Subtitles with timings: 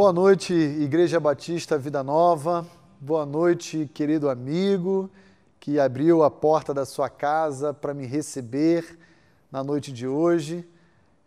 [0.00, 2.66] Boa noite, Igreja Batista Vida Nova.
[2.98, 5.10] Boa noite, querido amigo
[5.60, 8.98] que abriu a porta da sua casa para me receber
[9.52, 10.66] na noite de hoje.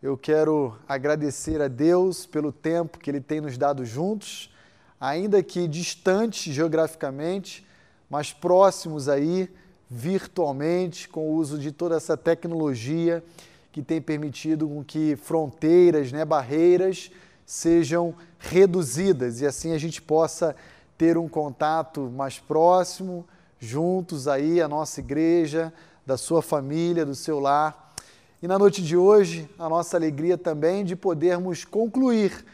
[0.02, 4.52] Eu quero agradecer a Deus pelo tempo que Ele tem nos dado juntos,
[5.00, 7.64] ainda que distantes geograficamente,
[8.10, 9.52] mas próximos aí
[9.88, 13.24] virtualmente, com o uso de toda essa tecnologia
[13.72, 17.12] que tem permitido com que fronteiras, né, barreiras
[17.46, 20.56] sejam reduzidas e assim a gente possa
[20.98, 23.26] ter um contato mais próximo,
[23.60, 25.74] juntos aí, a nossa igreja,
[26.06, 27.94] da sua família, do seu lar.
[28.42, 32.46] E na noite de hoje, a nossa alegria também de podermos concluir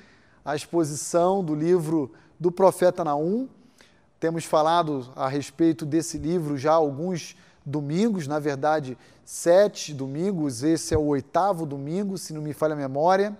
[0.45, 3.47] a exposição do livro do profeta Naum.
[4.19, 10.97] Temos falado a respeito desse livro já alguns domingos, na verdade, sete domingos, esse é
[10.97, 13.35] o oitavo domingo, se não me falha a memória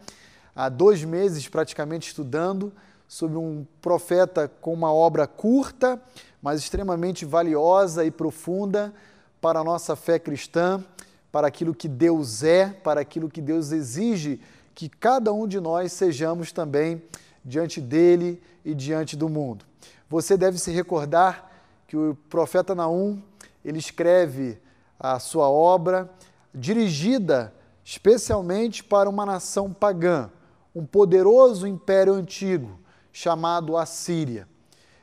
[0.59, 2.73] há dois meses praticamente estudando
[3.07, 6.01] sobre um profeta com uma obra curta,
[6.41, 8.93] mas extremamente valiosa e profunda
[9.39, 10.83] para a nossa fé cristã,
[11.31, 14.41] para aquilo que Deus é, para aquilo que Deus exige
[14.75, 17.01] que cada um de nós sejamos também
[17.44, 19.63] diante dele e diante do mundo.
[20.09, 21.49] Você deve se recordar
[21.88, 23.21] que o profeta Naum,
[23.63, 24.59] ele escreve
[24.99, 26.09] a sua obra
[26.53, 27.53] dirigida
[27.85, 30.29] especialmente para uma nação pagã,
[30.75, 32.80] um poderoso império antigo
[33.12, 34.48] chamado Assíria.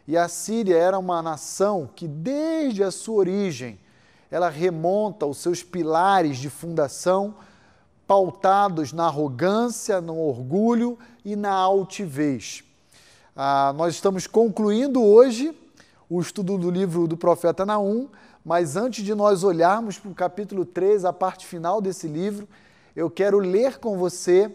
[0.06, 3.78] E a Síria era uma nação que, desde a sua origem,
[4.30, 7.34] ela remonta os seus pilares de fundação
[8.06, 12.62] pautados na arrogância, no orgulho e na altivez.
[13.34, 15.56] Ah, nós estamos concluindo hoje
[16.08, 18.08] o estudo do livro do profeta Naum,
[18.44, 22.48] mas antes de nós olharmos para o capítulo 3, a parte final desse livro,
[22.94, 24.54] eu quero ler com você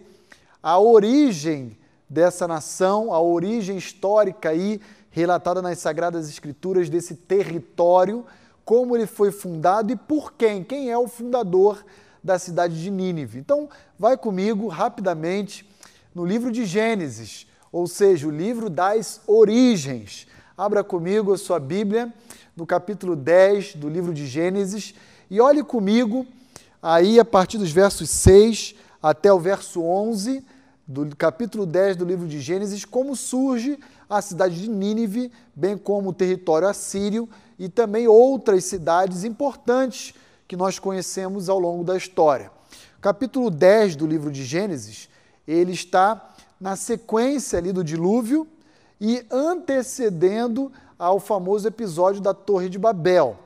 [0.62, 1.78] a origem
[2.10, 8.26] dessa nação, a origem histórica aí relatada nas Sagradas Escrituras desse território,
[8.64, 11.84] como ele foi fundado e por quem, quem é o fundador
[12.24, 13.40] da cidade de Nínive.
[13.40, 15.68] Então, vai comigo rapidamente
[16.14, 20.28] no livro de Gênesis, ou seja, o livro das origens.
[20.58, 22.14] Abra comigo a sua Bíblia
[22.56, 24.94] no capítulo 10 do livro de Gênesis
[25.30, 26.28] e olhe comigo
[26.82, 30.46] aí a partir dos versos 6 até o verso 11
[30.92, 33.80] do capítulo 10 do livro de Gênesis, como surge
[34.10, 40.14] a cidade de Nínive, bem como o território assírio e também outras cidades importantes
[40.50, 42.52] que nós conhecemos ao longo da história.
[43.00, 45.08] Capítulo 10 do livro de Gênesis,
[45.48, 48.46] ele está na sequência ali do dilúvio
[49.00, 53.40] e antecedendo ao famoso episódio da Torre de Babel.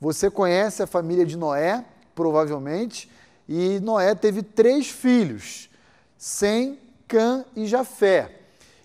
[0.00, 1.84] Você conhece a família de Noé,
[2.14, 3.10] provavelmente,
[3.46, 5.68] e Noé teve três filhos,
[6.16, 6.78] Sem,
[7.08, 8.40] Cã e Jafé.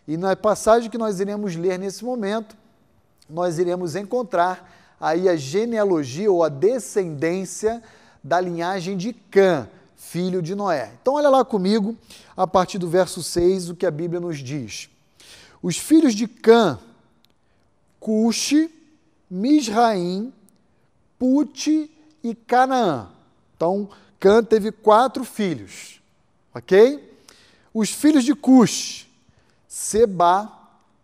[0.08, 2.56] E na passagem que nós iremos ler nesse momento,
[3.30, 7.82] nós iremos encontrar aí a genealogia ou a descendência
[8.24, 10.92] da linhagem de Cã, filho de Noé.
[11.02, 11.98] Então olha lá comigo,
[12.36, 14.90] a partir do verso 6, o que a Bíblia nos diz.
[15.62, 16.80] Os filhos de Cã,
[18.00, 18.70] Cuxi,
[19.30, 20.34] Misraim,
[21.18, 21.90] Pute
[22.24, 23.09] e Canaã.
[23.56, 23.90] Então,
[24.20, 26.02] Cã teve quatro filhos,
[26.53, 27.10] ok?
[27.74, 29.08] Os filhos de Cush,
[29.68, 30.52] Seba,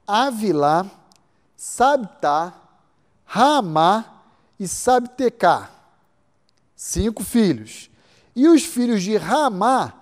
[0.06, 0.86] Avilá,
[1.56, 2.54] Sabtá,
[3.26, 4.24] Ramá
[4.60, 5.70] e Sabtecá.
[6.76, 7.90] Cinco filhos.
[8.36, 9.94] E os filhos de Ramá,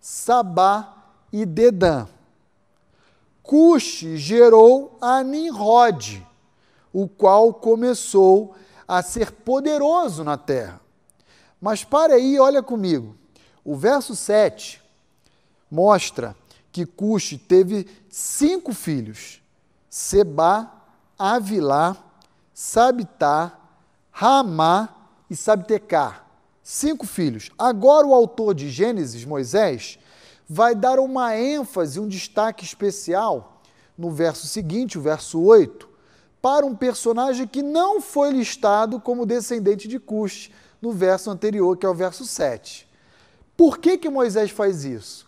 [0.00, 0.94] Sabá
[1.32, 2.06] e Dedã.
[3.42, 6.26] Cush gerou a Nimrod,
[6.92, 8.54] o qual começou
[8.88, 10.80] a ser poderoso na terra.
[11.60, 13.14] Mas para aí, olha comigo.
[13.64, 14.83] O verso 7
[15.74, 16.36] mostra
[16.70, 19.42] que Cuxi teve cinco filhos:
[19.90, 20.72] Seba,
[21.18, 21.96] Avilá,
[22.54, 23.58] Sabitá,
[24.10, 24.88] Ramá
[25.28, 26.24] e Sabtecá.
[26.62, 27.50] Cinco filhos.
[27.58, 29.98] Agora o autor de Gênesis, Moisés,
[30.48, 33.60] vai dar uma ênfase, um destaque especial
[33.98, 35.88] no verso seguinte, o verso 8,
[36.40, 40.50] para um personagem que não foi listado como descendente de Cuxi,
[40.80, 42.88] no verso anterior, que é o verso 7.
[43.56, 45.26] Por que, que Moisés faz isso?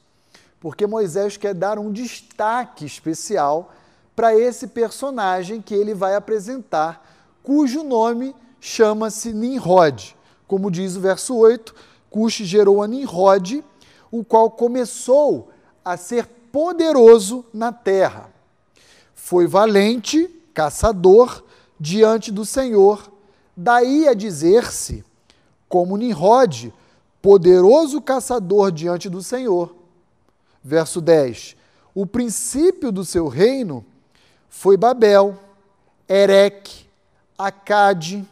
[0.61, 3.73] Porque Moisés quer dar um destaque especial
[4.15, 7.07] para esse personagem que ele vai apresentar,
[7.43, 10.17] cujo nome chama-se Nimrod.
[10.49, 11.75] Como diz o verso 8,
[12.09, 13.63] Cush gerou a Nimrod,
[14.11, 15.51] o qual começou
[15.85, 18.31] a ser poderoso na terra.
[19.15, 21.45] Foi valente, caçador,
[21.79, 23.13] diante do Senhor.
[23.55, 25.05] Daí a dizer-se
[25.69, 26.73] como Nimrod,
[27.21, 29.75] poderoso caçador diante do Senhor.
[30.67, 31.57] Verso 10:
[31.95, 33.87] o princípio do seu reino
[34.49, 35.39] foi Babel,
[36.09, 36.89] Ereque,
[37.39, 38.29] Acade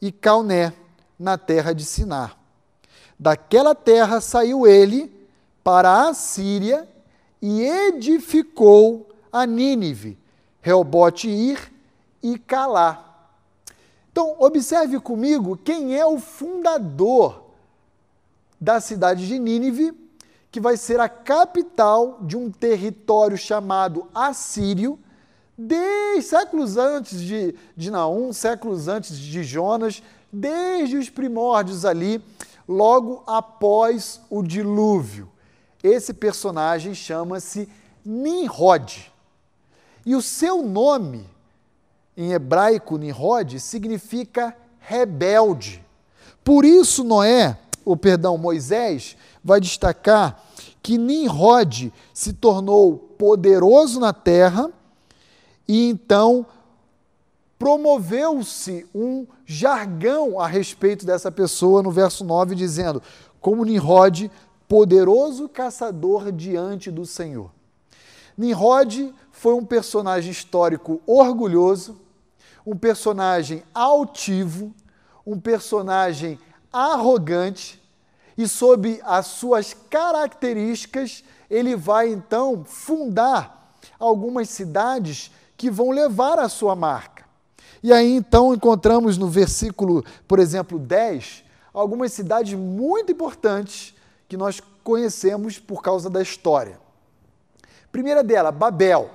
[0.00, 0.72] e Calné,
[1.18, 2.38] na terra de Sinar.
[3.18, 5.12] Daquela terra saiu ele
[5.62, 6.88] para a Síria
[7.42, 10.16] e edificou a Nínive,
[10.62, 11.70] Reobote Ir
[12.22, 13.28] e Calá.
[14.10, 17.44] Então, observe comigo quem é o fundador
[18.58, 20.07] da cidade de Nínive,
[20.58, 24.98] que vai ser a capital de um território chamado Assírio,
[25.56, 30.02] desde séculos antes de, de Naum, séculos antes de Jonas,
[30.32, 32.20] desde os primórdios ali,
[32.66, 35.30] logo após o dilúvio.
[35.80, 37.68] Esse personagem chama-se
[38.04, 39.12] Nimrod.
[40.04, 41.24] E o seu nome,
[42.16, 45.86] em hebraico, Nimrod, significa rebelde.
[46.42, 50.47] Por isso, Noé, ou perdão, Moisés, vai destacar
[50.88, 54.72] que Nimrod se tornou poderoso na terra
[55.68, 56.46] e então
[57.58, 63.02] promoveu-se um jargão a respeito dessa pessoa no verso 9, dizendo:
[63.38, 64.30] como Nimrod,
[64.66, 67.50] poderoso caçador diante do Senhor.
[68.34, 72.00] Nimrod foi um personagem histórico orgulhoso,
[72.64, 74.74] um personagem altivo,
[75.26, 76.38] um personagem
[76.72, 77.78] arrogante,
[78.38, 86.48] e sob as suas características, ele vai então fundar algumas cidades que vão levar a
[86.48, 87.24] sua marca.
[87.82, 91.42] E aí então encontramos no versículo, por exemplo, 10,
[91.74, 93.92] algumas cidades muito importantes
[94.28, 96.78] que nós conhecemos por causa da história.
[97.90, 99.10] Primeira dela, Babel.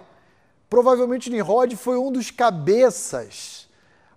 [0.70, 3.70] Provavelmente Nimrod foi um dos cabeças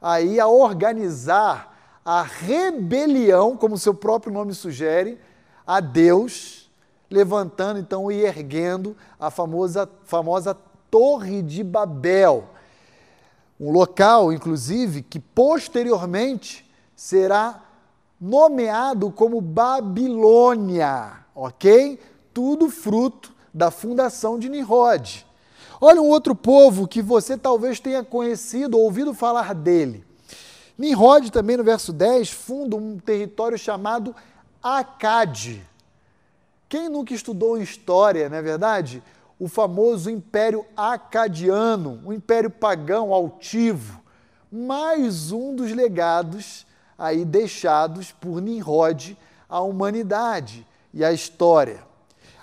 [0.03, 1.76] aí a organizar
[2.07, 5.19] a rebelião, como seu próprio nome sugere,
[5.67, 6.71] a Deus,
[7.11, 10.57] levantando então e erguendo a famosa, famosa
[10.89, 12.45] Torre de Babel.
[13.59, 16.65] Um local, inclusive, que posteriormente
[16.95, 17.65] será
[18.21, 21.99] nomeado como Babilônia, ok?
[22.33, 25.27] Tudo fruto da fundação de Nimrod.
[25.81, 30.06] Olha um outro povo que você talvez tenha conhecido, ouvido falar dele.
[30.79, 34.15] Nimrod também no verso 10 funda um território chamado
[34.63, 35.67] Acade.
[36.69, 39.03] Quem nunca estudou história, não é verdade?
[39.39, 44.03] O famoso Império Acadiano, um império pagão altivo,
[44.51, 46.67] mais um dos legados
[46.99, 49.17] aí deixados por Nimrod
[49.49, 51.85] à humanidade e à história.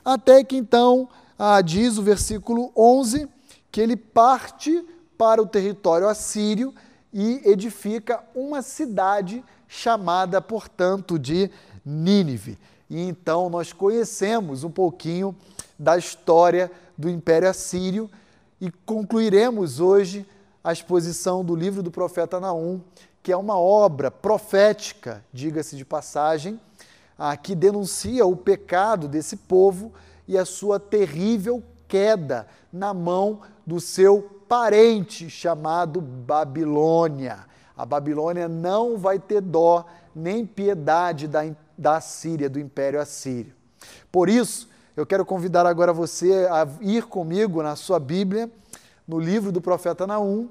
[0.04, 3.28] Até que então, ah, diz o versículo 11,
[3.72, 4.86] que ele parte
[5.18, 6.74] para o território assírio
[7.14, 11.52] e edifica uma cidade chamada, portanto, de
[11.86, 12.58] Nínive.
[12.90, 15.36] E então nós conhecemos um pouquinho
[15.78, 18.10] da história do Império Assírio
[18.60, 20.26] e concluiremos hoje
[20.64, 22.82] a exposição do livro do profeta Naum,
[23.22, 26.60] que é uma obra profética, diga-se de passagem,
[27.42, 29.92] que denuncia o pecado desse povo
[30.28, 37.46] e a sua terrível queda na mão do seu parente chamado Babilônia.
[37.76, 39.86] A Babilônia não vai ter dó
[40.16, 41.42] nem piedade da,
[41.78, 43.54] da Síria, do Império Assírio.
[44.12, 48.50] Por isso, eu quero convidar agora você a ir comigo na sua Bíblia,
[49.08, 50.50] no livro do profeta Naum,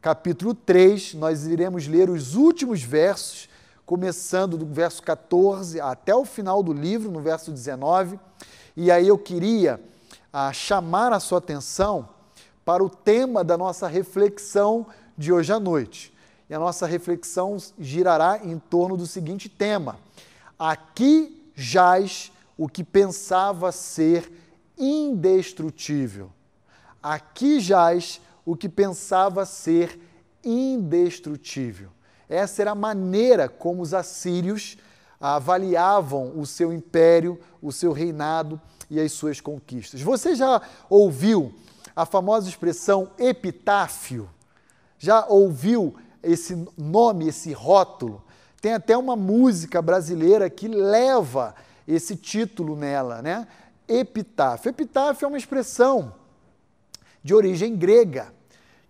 [0.00, 1.14] capítulo 3.
[1.14, 3.48] Nós iremos ler os últimos versos,
[3.86, 8.18] começando do verso 14 até o final do livro, no verso 19.
[8.76, 9.80] E aí eu queria
[10.32, 12.08] ah, chamar a sua atenção
[12.64, 16.12] para o tema da nossa reflexão de hoje à noite.
[16.48, 19.98] E a nossa reflexão girará em torno do seguinte tema:
[20.58, 24.30] Aqui jaz o que pensava ser
[24.78, 26.30] indestrutível.
[27.02, 29.98] Aqui jaz o que pensava ser
[30.42, 31.90] indestrutível.
[32.28, 34.76] Essa era a maneira como os assírios
[35.20, 40.00] avaliavam o seu império, o seu reinado e as suas conquistas.
[40.02, 41.54] Você já ouviu
[41.94, 44.28] a famosa expressão epitáfio?
[44.98, 48.22] Já ouviu esse nome, esse rótulo?
[48.60, 51.54] Tem até uma música brasileira que leva
[51.86, 53.46] esse título nela, né?
[53.86, 54.70] Epitáfio.
[54.70, 56.14] Epitáfio é uma expressão
[57.22, 58.32] de origem grega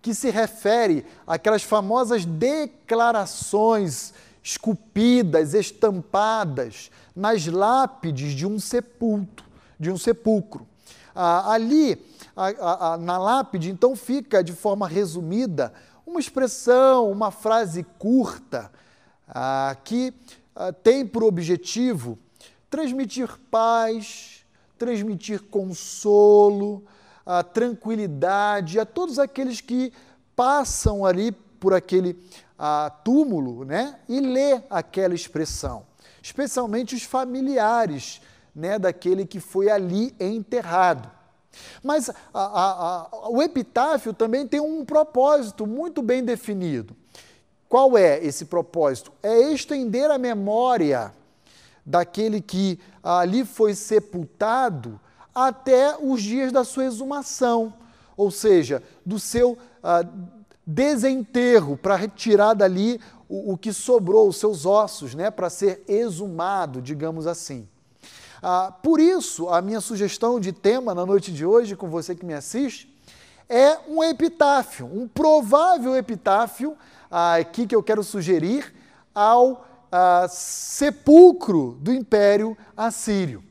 [0.01, 9.45] que se refere àquelas famosas declarações esculpidas, estampadas nas lápides de um sepulcro,
[9.79, 10.67] de um sepulcro.
[11.15, 11.95] Ah, ali
[12.35, 15.73] a, a, na lápide, então fica de forma resumida
[16.05, 18.71] uma expressão, uma frase curta
[19.27, 20.13] ah, que
[20.55, 22.19] ah, tem por objetivo
[22.69, 24.45] transmitir paz,
[24.77, 26.83] transmitir consolo,
[27.25, 29.91] a tranquilidade a todos aqueles que
[30.35, 32.15] passam ali por aquele
[33.03, 35.85] túmulo né, e lê aquela expressão,
[36.21, 38.21] especialmente os familiares
[38.55, 41.14] né, daquele que foi ali enterrado.
[41.83, 46.95] Mas a, a, o epitáfio também tem um propósito muito bem definido.
[47.67, 49.11] Qual é esse propósito?
[49.21, 51.13] É estender a memória
[51.85, 54.99] daquele que ali foi sepultado
[55.33, 57.73] até os dias da sua exumação,
[58.15, 60.03] ou seja, do seu ah,
[60.65, 66.81] desenterro, para retirar dali o, o, que sobrou, os seus ossos, né, para ser exumado,
[66.81, 67.67] digamos assim.
[68.47, 72.23] Ah, por isso, a minha sugestão de tema na noite de hoje, com você que
[72.23, 72.87] me assiste,
[73.49, 76.77] é um epitáfio, um provável epitáfio
[77.09, 78.71] ah, aqui que eu quero sugerir
[79.15, 83.43] ao ah, sepulcro do Império Assírio.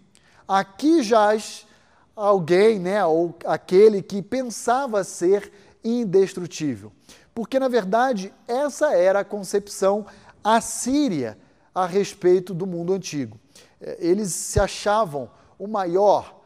[0.47, 1.67] Aqui jaz
[2.15, 6.93] alguém, né, ou aquele que pensava ser indestrutível.
[7.35, 10.07] Porque, na verdade, essa era a concepção
[10.45, 11.37] assíria
[11.75, 13.41] a respeito do mundo antigo.
[13.81, 16.41] É, eles se achavam o maior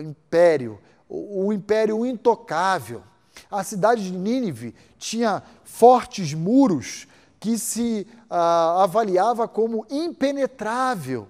[0.00, 3.02] império, o império intocável.
[3.50, 7.06] A cidade de Nínive tinha fortes muros
[7.38, 11.28] que se ah, avaliava como impenetrável.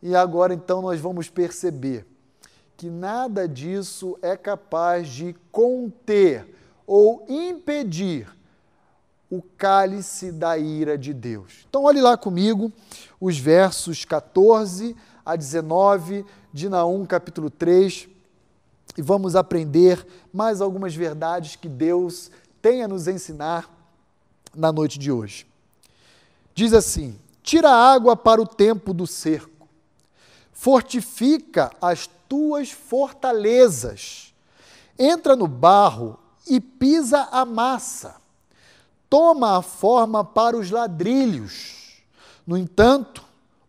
[0.00, 2.06] E agora então nós vamos perceber
[2.76, 6.54] que nada disso é capaz de conter
[6.86, 8.28] ou impedir
[9.30, 11.66] o cálice da ira de Deus.
[11.68, 12.72] Então, olhe lá comigo
[13.20, 18.08] os versos 14 a 19 de Naum, capítulo 3,
[18.96, 22.30] e vamos aprender mais algumas verdades que Deus
[22.62, 23.70] tem a nos ensinar
[24.54, 25.46] na noite de hoje.
[26.54, 29.68] Diz assim: tira água para o tempo do cerco,
[30.52, 34.34] fortifica as tuas fortalezas,
[34.98, 38.16] entra no barro e pisa a massa,
[39.08, 42.02] toma a forma para os ladrilhos.
[42.46, 43.24] No entanto,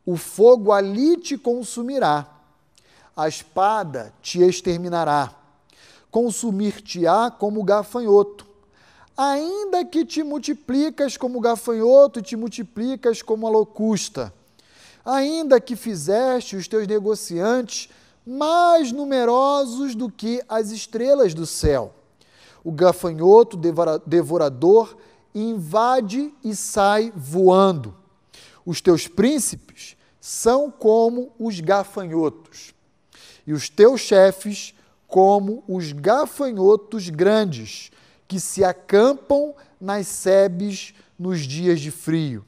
[0.06, 2.28] o fogo ali te consumirá,
[3.16, 5.36] a espada te exterminará,
[6.10, 8.48] consumir-te-á como gafanhoto.
[9.16, 14.34] Ainda que te multiplicas como gafanhoto e te multiplicas como a locusta,
[15.04, 17.90] ainda que fizeste os teus negociantes
[18.26, 21.94] mais numerosos do que as estrelas do céu.
[22.64, 23.58] O gafanhoto
[24.06, 24.98] devorador
[25.34, 27.96] invade e sai voando.
[28.66, 32.74] Os teus príncipes são como os gafanhotos,
[33.48, 34.74] e os teus chefes
[35.08, 37.90] como os gafanhotos grandes,
[38.28, 42.46] que se acampam nas sebes nos dias de frio.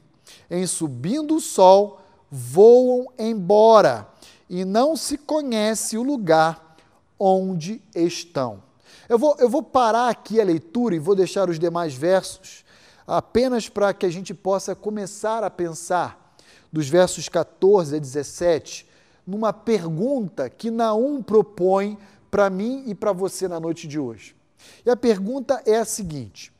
[0.48, 4.08] Em subindo o sol, voam embora
[4.48, 6.76] e não se conhece o lugar
[7.18, 8.62] onde estão.
[9.08, 12.64] Eu vou, eu vou parar aqui a leitura e vou deixar os demais versos
[13.06, 16.36] apenas para que a gente possa começar a pensar
[16.72, 18.88] dos versos 14 a 17
[19.26, 21.98] numa pergunta que Naum propõe
[22.30, 24.34] para mim e para você na noite de hoje.
[24.84, 26.52] E a pergunta é a seguinte: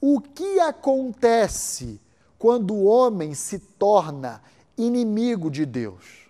[0.00, 2.00] o que acontece
[2.38, 4.42] quando o homem se torna
[4.76, 6.26] inimigo de Deus?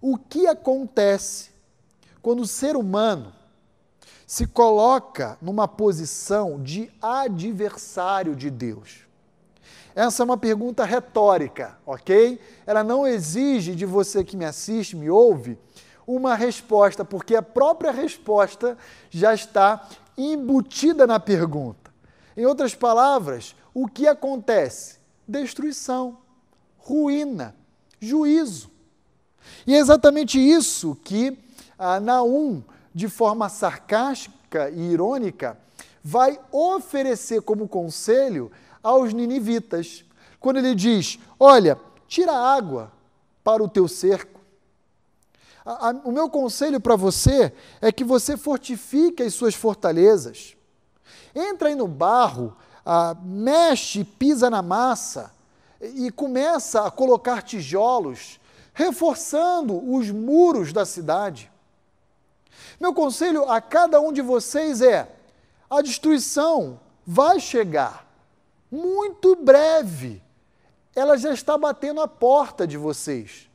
[0.00, 1.50] O que acontece
[2.20, 3.32] quando o ser humano
[4.32, 9.00] se coloca numa posição de adversário de Deus?
[9.94, 12.40] Essa é uma pergunta retórica, ok?
[12.64, 15.58] Ela não exige de você que me assiste, me ouve,
[16.06, 18.78] uma resposta, porque a própria resposta
[19.10, 19.86] já está
[20.16, 21.92] embutida na pergunta.
[22.34, 24.96] Em outras palavras, o que acontece?
[25.28, 26.16] Destruição,
[26.78, 27.54] ruína,
[28.00, 28.70] juízo.
[29.66, 31.38] E é exatamente isso que
[31.78, 32.62] ah, Naum,
[32.94, 35.58] de forma sarcástica e irônica,
[36.02, 38.50] vai oferecer como conselho
[38.82, 40.04] aos ninivitas.
[40.40, 42.92] Quando ele diz: Olha, tira água
[43.44, 44.40] para o teu cerco.
[45.64, 50.56] A, a, o meu conselho para você é que você fortifique as suas fortalezas.
[51.34, 55.32] Entra aí no barro, ah, mexe, pisa na massa
[55.80, 58.40] e começa a colocar tijolos
[58.74, 61.51] reforçando os muros da cidade.
[62.82, 65.08] Meu conselho a cada um de vocês é:
[65.70, 68.04] a destruição vai chegar
[68.68, 70.20] muito breve.
[70.92, 73.48] Ela já está batendo a porta de vocês.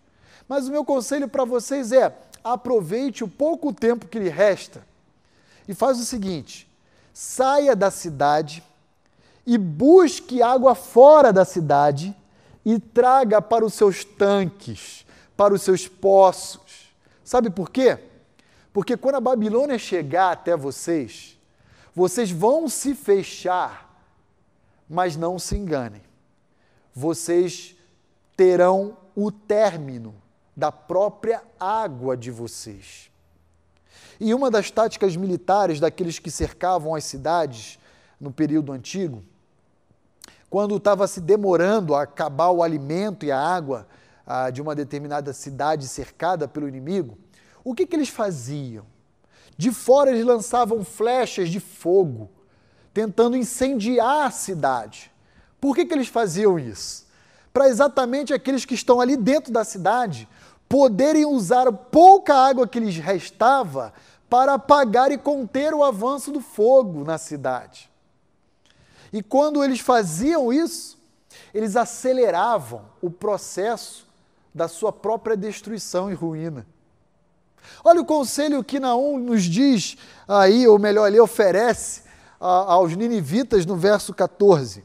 [0.48, 4.88] Mas o meu conselho para vocês é: aproveite o pouco tempo que lhe resta
[5.68, 6.66] e faz o seguinte:
[7.14, 8.64] saia da cidade
[9.46, 12.16] e busque água fora da cidade
[12.64, 15.06] e traga para os seus tanques,
[15.36, 16.94] para os seus poços.
[17.26, 18.00] Sabe por quê?
[18.78, 21.36] Porque quando a Babilônia chegar até vocês,
[21.96, 23.92] vocês vão se fechar,
[24.88, 26.04] mas não se enganem.
[26.94, 27.76] Vocês
[28.36, 30.14] terão o término
[30.56, 33.10] da própria água de vocês.
[34.20, 37.80] E uma das táticas militares daqueles que cercavam as cidades
[38.22, 39.24] no período antigo,
[40.52, 43.88] quando estava se demorando a acabar o alimento e a água
[44.24, 47.18] ah, de uma determinada cidade cercada pelo inimigo,
[47.70, 48.86] o que, que eles faziam?
[49.58, 52.30] De fora eles lançavam flechas de fogo,
[52.94, 55.12] tentando incendiar a cidade.
[55.60, 57.06] Por que, que eles faziam isso?
[57.52, 60.30] Para exatamente aqueles que estão ali dentro da cidade
[60.70, 63.94] poderem usar pouca água que lhes restava
[64.30, 67.92] para apagar e conter o avanço do fogo na cidade.
[69.12, 70.98] E quando eles faziam isso,
[71.54, 74.08] eles aceleravam o processo
[74.56, 76.66] da sua própria destruição e ruína.
[77.84, 79.98] Olha o conselho que Naum nos diz
[80.28, 82.04] aí, ou melhor, ele oferece
[82.40, 84.84] aos ninivitas no verso 14.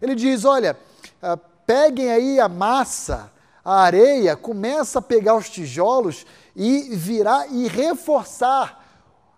[0.00, 0.76] Ele diz: Olha,
[1.22, 3.32] ah, peguem aí a massa,
[3.64, 8.82] a areia, começa a pegar os tijolos e virar e reforçar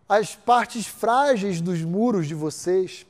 [0.09, 3.07] as partes frágeis dos muros de vocês.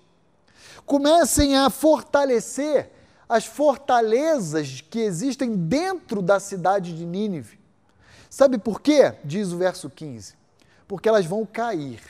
[0.85, 2.91] Comecem a fortalecer
[3.29, 7.59] as fortalezas que existem dentro da cidade de Nínive.
[8.37, 9.15] Sabe por quê?
[9.25, 10.35] Diz o verso 15.
[10.87, 12.03] Porque elas vão cair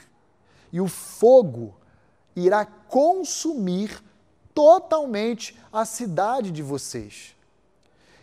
[0.73, 1.73] e o fogo
[2.35, 4.03] irá consumir
[4.53, 7.33] totalmente a cidade de vocês.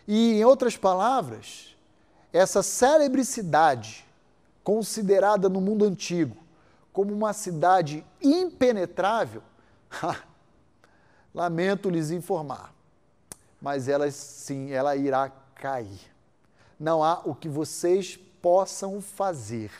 [0.07, 1.75] E, em outras palavras,
[2.31, 4.05] essa célebre cidade,
[4.63, 6.37] considerada no mundo antigo
[6.93, 9.41] como uma cidade impenetrável,
[11.33, 12.71] lamento lhes informar,
[13.59, 16.14] mas ela sim, ela irá cair.
[16.79, 19.71] Não há o que vocês possam fazer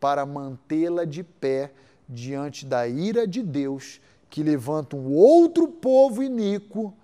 [0.00, 1.72] para mantê-la de pé
[2.08, 6.94] diante da ira de Deus, que levanta um outro povo iníquo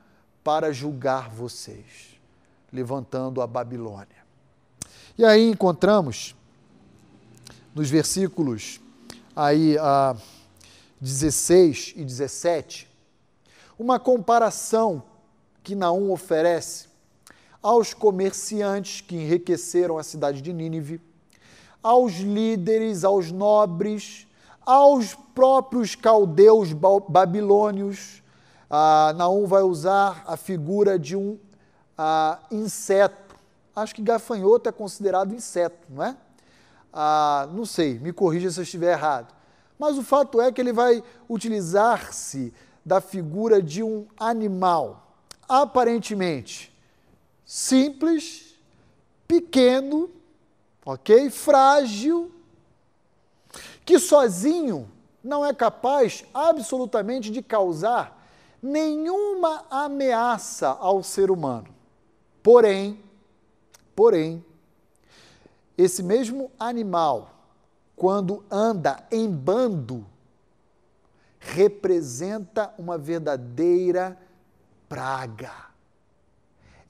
[0.42, 2.18] para julgar vocês,
[2.72, 4.22] levantando a Babilônia.
[5.16, 6.34] E aí encontramos
[7.74, 8.80] nos versículos
[9.34, 10.16] aí a
[11.00, 12.88] 16 e 17
[13.78, 15.02] uma comparação
[15.62, 16.88] que Naum oferece
[17.62, 21.01] aos comerciantes que enriqueceram a cidade de Nínive,
[21.83, 24.27] aos líderes, aos nobres,
[24.66, 28.22] aos próprios caldeus babilônios.
[28.68, 31.38] Ah, Naum vai usar a figura de um
[31.96, 33.37] ah, inseto.
[33.75, 36.16] Acho que gafanhoto é considerado inseto, não é?
[36.92, 39.33] Ah, não sei, me corrija se eu estiver errado.
[39.79, 42.53] Mas o fato é que ele vai utilizar-se
[42.85, 45.14] da figura de um animal,
[45.48, 46.71] aparentemente
[47.52, 48.58] simples,
[49.28, 50.08] pequeno,
[50.86, 51.28] ok?
[51.28, 52.32] Frágil,
[53.84, 54.90] que sozinho
[55.22, 58.26] não é capaz absolutamente de causar
[58.62, 61.68] nenhuma ameaça ao ser humano.
[62.42, 62.98] Porém,
[63.94, 64.42] porém,
[65.76, 67.34] esse mesmo animal,
[67.94, 70.06] quando anda em bando,
[71.38, 74.18] representa uma verdadeira
[74.88, 75.71] praga.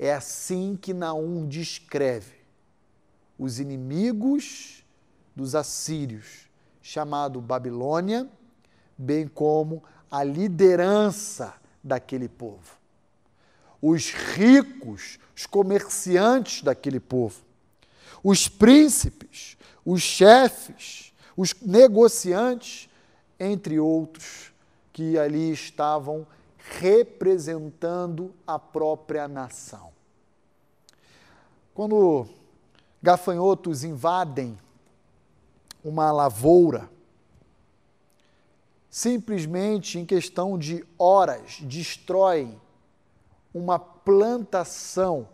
[0.05, 2.35] É assim que Naum descreve
[3.39, 4.85] os inimigos
[5.33, 6.49] dos assírios,
[6.83, 8.29] chamado Babilônia,
[8.99, 12.77] bem como a liderança daquele povo.
[13.81, 17.41] Os ricos, os comerciantes daquele povo,
[18.25, 22.91] os príncipes, os chefes, os negociantes
[23.39, 24.53] entre outros
[24.93, 26.27] que ali estavam
[26.81, 29.92] representando a própria nação.
[31.75, 32.29] Quando
[33.03, 34.59] gafanhotos invadem
[35.83, 36.91] uma lavoura,
[38.91, 42.61] simplesmente em questão de horas destroem
[43.55, 45.29] uma plantação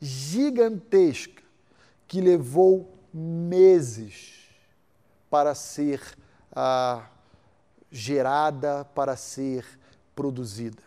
[0.00, 1.42] gigantesca
[2.06, 4.48] que levou meses
[5.28, 6.00] para ser
[6.54, 7.06] ah,
[7.90, 9.66] gerada para ser
[10.14, 10.82] produzida.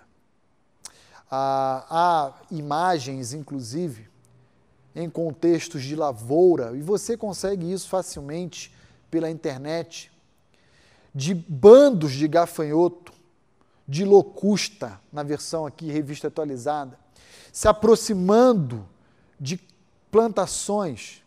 [1.30, 4.15] Ah, há imagens, inclusive,
[4.96, 8.74] em contextos de lavoura, e você consegue isso facilmente
[9.12, 10.12] pela internet,
[11.14, 13.14] de bandos de gafanhoto,
[13.88, 16.98] de locusta, na versão aqui, revista atualizada,
[17.52, 18.88] se aproximando
[19.40, 19.60] de
[20.10, 21.24] plantações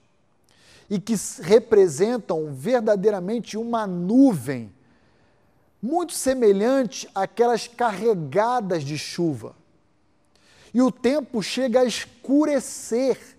[0.91, 4.73] e que representam verdadeiramente uma nuvem
[5.81, 9.55] muito semelhante àquelas carregadas de chuva.
[10.73, 13.38] E o tempo chega a escurecer,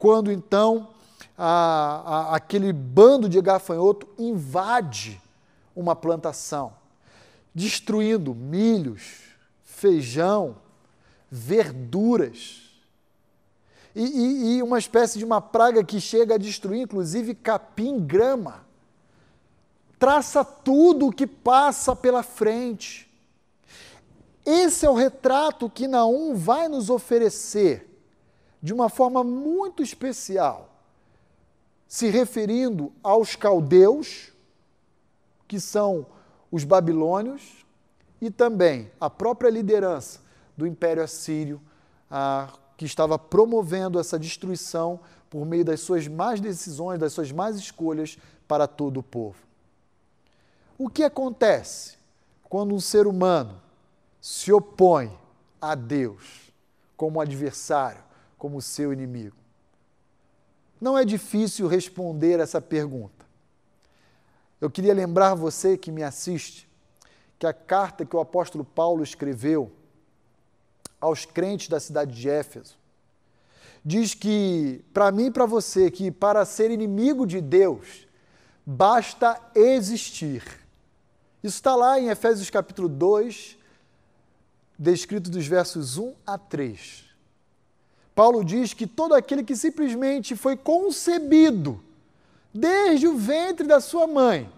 [0.00, 0.88] quando então
[1.36, 5.20] a, a, aquele bando de gafanhoto invade
[5.76, 6.72] uma plantação,
[7.54, 10.56] destruindo milhos, feijão,
[11.30, 12.62] verduras.
[13.94, 18.64] E, e, e, uma espécie de uma praga que chega a destruir, inclusive, capim, grama.
[19.98, 23.06] Traça tudo o que passa pela frente.
[24.46, 27.89] Esse é o retrato que Naum vai nos oferecer
[28.62, 30.68] de uma forma muito especial,
[31.88, 34.32] se referindo aos caldeus,
[35.48, 36.06] que são
[36.50, 37.64] os babilônios,
[38.20, 40.20] e também a própria liderança
[40.56, 41.60] do Império Assírio,
[42.10, 47.56] a, que estava promovendo essa destruição por meio das suas más decisões, das suas más
[47.56, 49.38] escolhas para todo o povo.
[50.76, 51.96] O que acontece
[52.48, 53.60] quando um ser humano
[54.20, 55.16] se opõe
[55.60, 56.52] a Deus
[56.96, 58.02] como adversário,
[58.40, 59.36] como seu inimigo?
[60.80, 63.26] Não é difícil responder essa pergunta.
[64.58, 66.66] Eu queria lembrar você que me assiste
[67.38, 69.70] que a carta que o apóstolo Paulo escreveu
[70.98, 72.78] aos crentes da cidade de Éfeso
[73.84, 78.06] diz que, para mim e para você, que para ser inimigo de Deus,
[78.64, 80.42] basta existir.
[81.42, 83.58] Isso está lá em Efésios capítulo 2,
[84.78, 87.09] descrito dos versos 1 a 3.
[88.14, 91.80] Paulo diz que todo aquele que simplesmente foi concebido
[92.52, 94.50] desde o ventre da sua mãe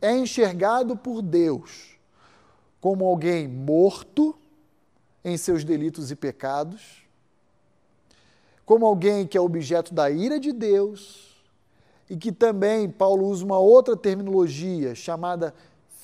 [0.00, 1.92] é enxergado por Deus
[2.82, 4.34] como alguém morto
[5.24, 7.06] em seus delitos e pecados,
[8.66, 11.30] como alguém que é objeto da ira de Deus
[12.10, 15.54] e que também Paulo usa uma outra terminologia chamada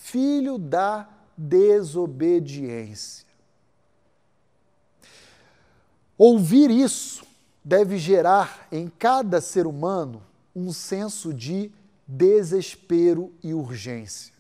[0.02, 3.26] filho da desobediência.
[6.18, 7.24] Ouvir isso
[7.64, 10.20] deve gerar em cada ser humano
[10.54, 11.70] um senso de
[12.09, 14.35] desespero e urgência.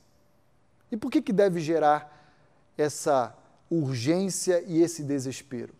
[0.90, 2.34] E por que, que deve gerar
[2.76, 3.32] essa
[3.70, 5.72] urgência e esse desespero?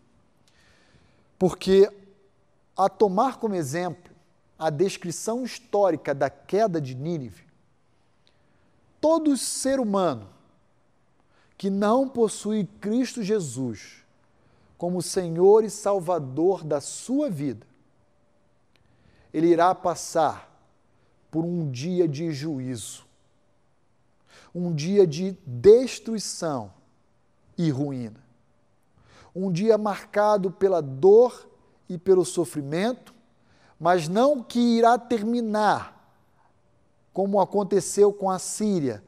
[1.37, 1.91] Porque,
[2.77, 4.13] a tomar como exemplo
[4.57, 7.43] a descrição histórica da queda de Nínive,
[9.01, 10.29] todo ser humano
[11.57, 13.98] que não possui Cristo Jesus
[14.79, 17.67] como Senhor e Salvador da sua vida,
[19.33, 20.49] ele irá passar
[21.29, 23.05] por um dia de juízo,
[24.55, 26.71] um dia de destruição
[27.57, 28.23] e ruína,
[29.35, 31.47] um dia marcado pela dor
[31.89, 33.13] e pelo sofrimento,
[33.77, 35.99] mas não que irá terminar
[37.11, 39.03] como aconteceu com a Síria,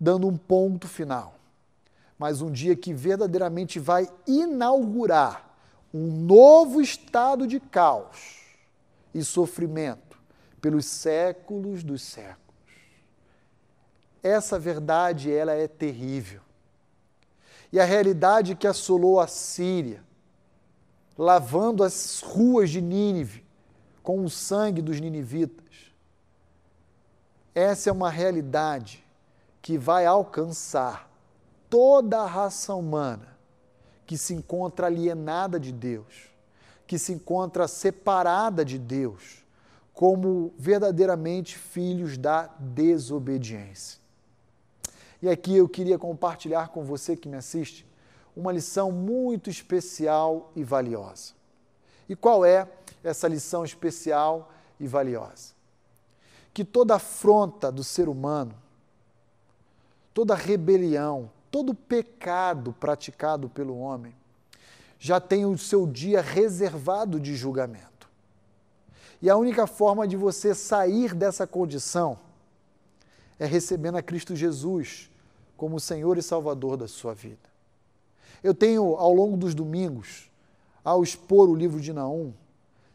[0.00, 1.34] dando um ponto final,
[2.22, 5.56] mas um dia que verdadeiramente vai inaugurar
[5.92, 8.44] um novo estado de caos
[9.12, 10.22] e sofrimento
[10.60, 12.70] pelos séculos dos séculos.
[14.22, 16.40] Essa verdade, ela é terrível.
[17.72, 20.04] E a realidade que assolou a Síria,
[21.18, 23.44] lavando as ruas de Nínive
[24.00, 25.92] com o sangue dos ninivitas,
[27.52, 29.04] essa é uma realidade
[29.60, 31.10] que vai alcançar
[31.72, 33.34] toda a raça humana
[34.04, 36.30] que se encontra alienada de Deus,
[36.86, 39.42] que se encontra separada de Deus
[39.94, 43.98] como verdadeiramente filhos da desobediência.
[45.22, 47.86] E aqui eu queria compartilhar com você que me assiste
[48.36, 51.32] uma lição muito especial e valiosa.
[52.06, 52.68] E qual é
[53.02, 55.54] essa lição especial e valiosa?
[56.52, 58.54] Que toda afronta do ser humano,
[60.12, 64.16] toda rebelião, todo pecado praticado pelo homem,
[64.98, 68.08] já tem o seu dia reservado de julgamento.
[69.20, 72.18] E a única forma de você sair dessa condição
[73.38, 75.10] é recebendo a Cristo Jesus
[75.54, 77.52] como Senhor e Salvador da sua vida.
[78.42, 80.30] Eu tenho, ao longo dos domingos,
[80.82, 82.32] ao expor o livro de Naum,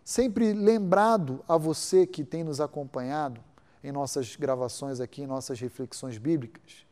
[0.04, 3.40] sempre lembrado a você que tem nos acompanhado
[3.84, 6.87] em nossas gravações aqui, em nossas reflexões bíblicas,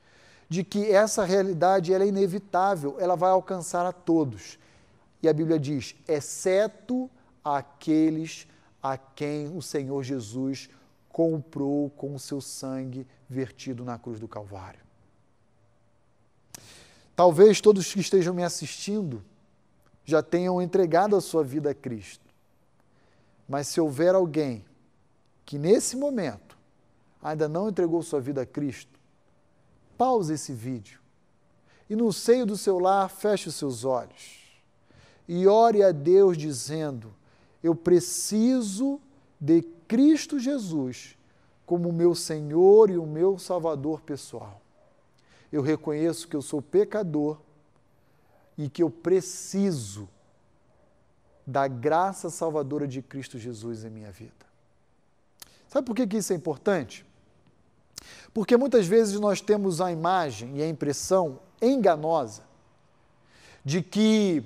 [0.48, 4.60] de que essa realidade ela é inevitável, ela vai alcançar a todos.
[5.22, 7.10] E a Bíblia diz: exceto
[7.44, 8.48] aqueles
[8.82, 10.70] a quem o Senhor Jesus
[11.10, 14.82] comprou com o seu sangue vertido na cruz do Calvário.
[17.16, 19.24] Talvez todos que estejam me assistindo
[20.04, 22.26] já tenham entregado a sua vida a Cristo.
[23.48, 24.66] Mas se houver alguém
[25.46, 26.58] que nesse momento
[27.22, 28.95] ainda não entregou sua vida a Cristo,
[29.98, 31.00] pause esse vídeo
[31.90, 34.46] e no seio do seu lar feche os seus olhos
[35.28, 37.14] e ore a Deus dizendo:
[37.64, 39.00] eu preciso
[39.40, 41.18] de Cristo Jesus
[41.66, 44.62] como meu Senhor e o meu Salvador pessoal.
[45.52, 47.40] Eu reconheço que eu sou pecador
[48.58, 50.08] e que eu preciso
[51.46, 54.46] da graça salvadora de Cristo Jesus em minha vida.
[55.68, 57.05] Sabe por que, isso é importante?
[58.36, 62.44] Porque muitas vezes nós temos a imagem e a impressão enganosa
[63.64, 64.44] de que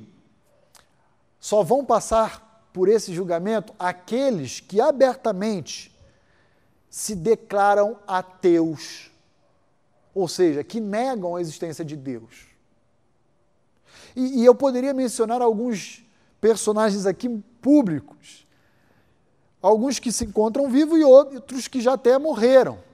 [1.40, 5.92] só vão passar por esse julgamento aqueles que abertamente
[6.88, 9.10] se declaram ateus,
[10.14, 12.46] ou seja, que negam a existência de Deus.
[14.16, 16.06] E, e eu poderia mencionar alguns
[16.40, 17.28] personagens aqui
[17.60, 18.46] públicos,
[19.60, 22.88] alguns que se encontram vivos e outros que já até morreram.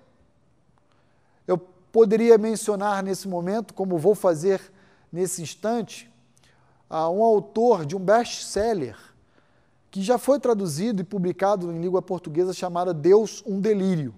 [1.96, 4.60] Poderia mencionar nesse momento, como vou fazer
[5.10, 6.12] nesse instante,
[6.92, 8.98] um autor de um best-seller
[9.90, 14.14] que já foi traduzido e publicado em língua portuguesa chamada Deus, um Delírio.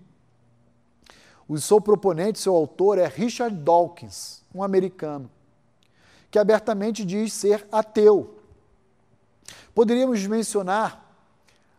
[1.47, 5.29] O seu proponente, seu autor é Richard Dawkins, um americano,
[6.31, 8.39] que abertamente diz ser ateu.
[9.75, 11.15] Poderíamos mencionar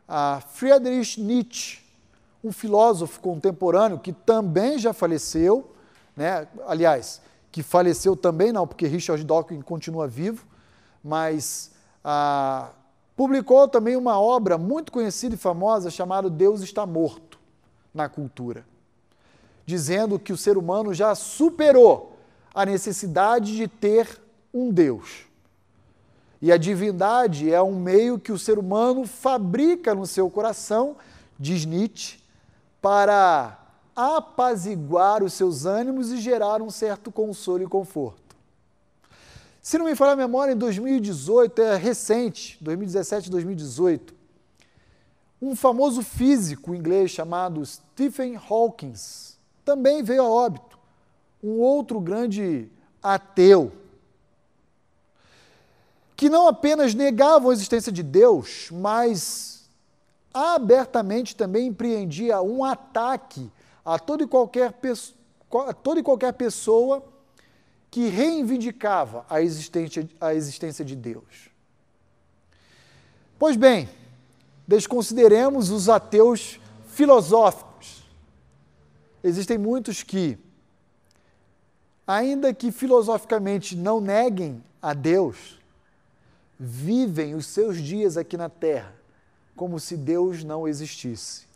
[0.06, 1.80] a Friedrich Nietzsche,
[2.44, 5.72] um filósofo contemporâneo que também já faleceu,
[6.18, 6.46] né?
[6.66, 10.44] aliás, que faleceu também não, porque Richard Dawkins continua vivo,
[11.02, 11.70] mas
[12.04, 12.70] ah,
[13.18, 17.36] Publicou também uma obra muito conhecida e famosa chamada Deus está morto
[17.92, 18.64] na cultura,
[19.66, 22.16] dizendo que o ser humano já superou
[22.54, 24.22] a necessidade de ter
[24.54, 25.24] um Deus.
[26.40, 30.94] E a divindade é um meio que o ser humano fabrica no seu coração,
[31.36, 32.20] diz Nietzsche,
[32.80, 33.58] para
[34.00, 38.36] apaziguar os seus ânimos e gerar um certo consolo e conforto.
[39.60, 44.14] Se não me falha a memória, em 2018, é recente, 2017, 2018,
[45.42, 48.92] um famoso físico inglês chamado Stephen Hawking
[49.64, 50.78] também veio a óbito,
[51.42, 52.70] um outro grande
[53.02, 53.72] ateu,
[56.16, 59.68] que não apenas negava a existência de Deus, mas
[60.32, 63.50] abertamente também empreendia um ataque
[63.94, 64.74] a toda e qualquer,
[65.82, 67.02] toda e qualquer pessoa
[67.90, 71.48] que reivindicava a existência, a existência de Deus.
[73.38, 73.88] Pois bem,
[74.66, 78.04] desconsideremos os ateus filosóficos.
[79.24, 80.36] Existem muitos que,
[82.06, 85.58] ainda que filosoficamente não neguem a Deus,
[86.60, 88.94] vivem os seus dias aqui na Terra
[89.56, 91.47] como se Deus não existisse.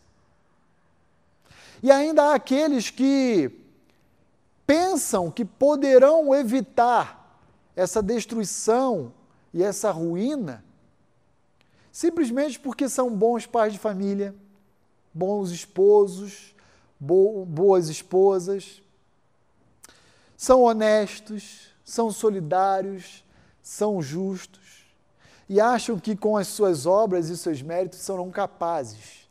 [1.83, 3.51] E ainda há aqueles que
[4.67, 7.41] pensam que poderão evitar
[7.75, 9.13] essa destruição
[9.53, 10.65] e essa ruína
[11.93, 14.35] simplesmente porque são bons pais de família,
[15.13, 16.55] bons esposos,
[16.99, 18.81] bo boas esposas,
[20.35, 23.23] são honestos, são solidários,
[23.63, 24.87] são justos
[25.49, 29.22] e acham que com as suas obras e seus méritos serão capazes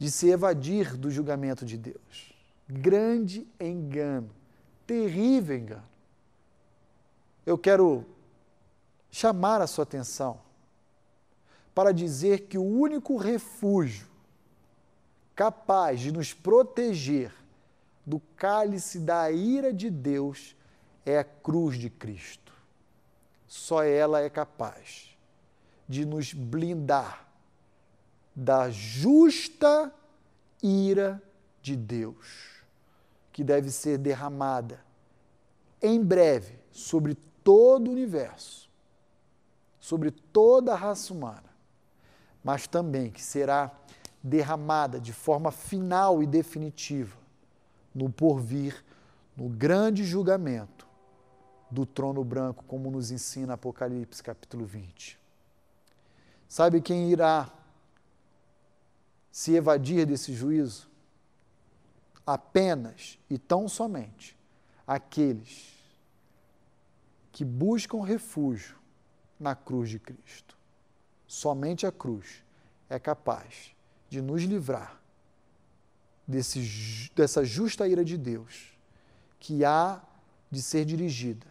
[0.00, 2.34] de se evadir do julgamento de Deus.
[2.68, 4.40] Grande engano
[4.90, 5.88] terrível engano.
[7.46, 8.04] Eu quero
[9.08, 10.40] chamar a sua atenção
[11.72, 14.08] para dizer que o único refúgio
[15.32, 17.32] capaz de nos proteger
[18.04, 20.56] do cálice da ira de Deus
[21.06, 22.52] é a cruz de Cristo.
[23.46, 25.16] Só ela é capaz
[25.88, 27.29] de nos blindar
[28.40, 29.92] da justa
[30.62, 31.22] ira
[31.60, 32.62] de Deus
[33.30, 34.80] que deve ser derramada
[35.82, 38.70] em breve sobre todo o universo,
[39.78, 41.50] sobre toda a raça humana,
[42.42, 43.70] mas também que será
[44.22, 47.18] derramada de forma final e definitiva
[47.94, 48.82] no porvir,
[49.36, 50.88] no grande julgamento
[51.70, 55.20] do trono branco, como nos ensina Apocalipse capítulo 20.
[56.48, 57.59] Sabe quem irá
[59.30, 60.90] se evadir desse juízo?
[62.32, 64.38] apenas e tão somente
[64.86, 65.74] aqueles
[67.32, 68.76] que buscam refúgio
[69.38, 70.56] na cruz de Cristo.
[71.26, 72.44] Somente a cruz
[72.88, 73.74] é capaz
[74.08, 75.00] de nos livrar
[76.26, 78.72] desse, dessa justa ira de Deus
[79.40, 80.00] que há
[80.50, 81.46] de ser dirigida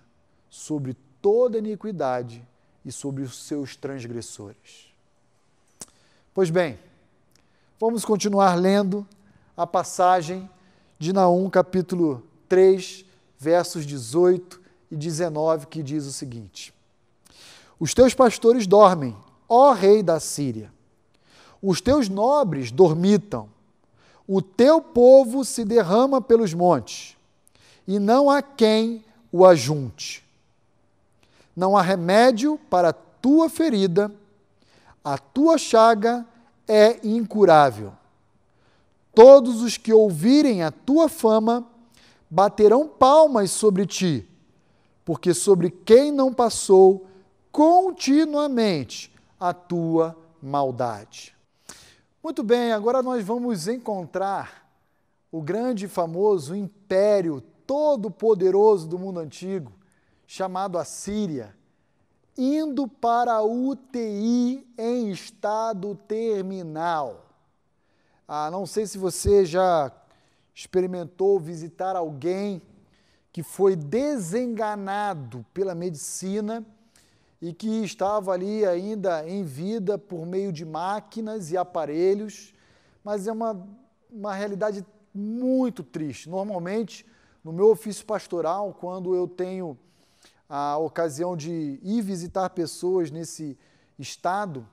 [0.49, 2.45] sobre toda iniquidade
[2.85, 4.93] e sobre os seus transgressores.
[6.33, 6.79] Pois bem,
[7.79, 9.07] vamos continuar lendo
[9.55, 10.49] a passagem
[10.97, 13.05] de Naum, capítulo 3,
[13.37, 14.59] versos 18
[14.91, 16.73] e 19, que diz o seguinte:
[17.79, 19.15] Os teus pastores dormem,
[19.47, 20.73] ó rei da Síria.
[21.61, 23.49] Os teus nobres dormitam,
[24.27, 27.15] o teu povo se derrama pelos montes,
[27.87, 30.25] e não há quem o ajunte.
[31.55, 34.11] Não há remédio para a tua ferida,
[35.03, 36.25] a tua chaga
[36.69, 37.91] é incurável.
[39.15, 41.67] Todos os que ouvirem a tua fama
[42.29, 44.29] baterão palmas sobre ti,
[45.03, 47.07] porque sobre quem não passou
[47.51, 51.35] continuamente a tua maldade.
[52.21, 54.69] Muito bem, agora nós vamos encontrar
[55.31, 59.71] o grande e famoso império todo-poderoso do mundo antigo,
[60.27, 61.55] chamado Assíria,
[62.41, 67.25] indo para a UTI em estado terminal.
[68.25, 69.91] Ah, não sei se você já
[70.55, 72.61] experimentou visitar alguém
[73.33, 76.65] que foi desenganado pela medicina
[77.41, 82.53] e que estava ali ainda em vida por meio de máquinas e aparelhos,
[83.03, 83.67] mas é uma,
[84.09, 86.29] uma realidade muito triste.
[86.29, 87.05] Normalmente,
[87.43, 89.77] no meu ofício pastoral, quando eu tenho
[90.49, 93.55] a ocasião de ir visitar pessoas nesse
[93.99, 94.67] estado,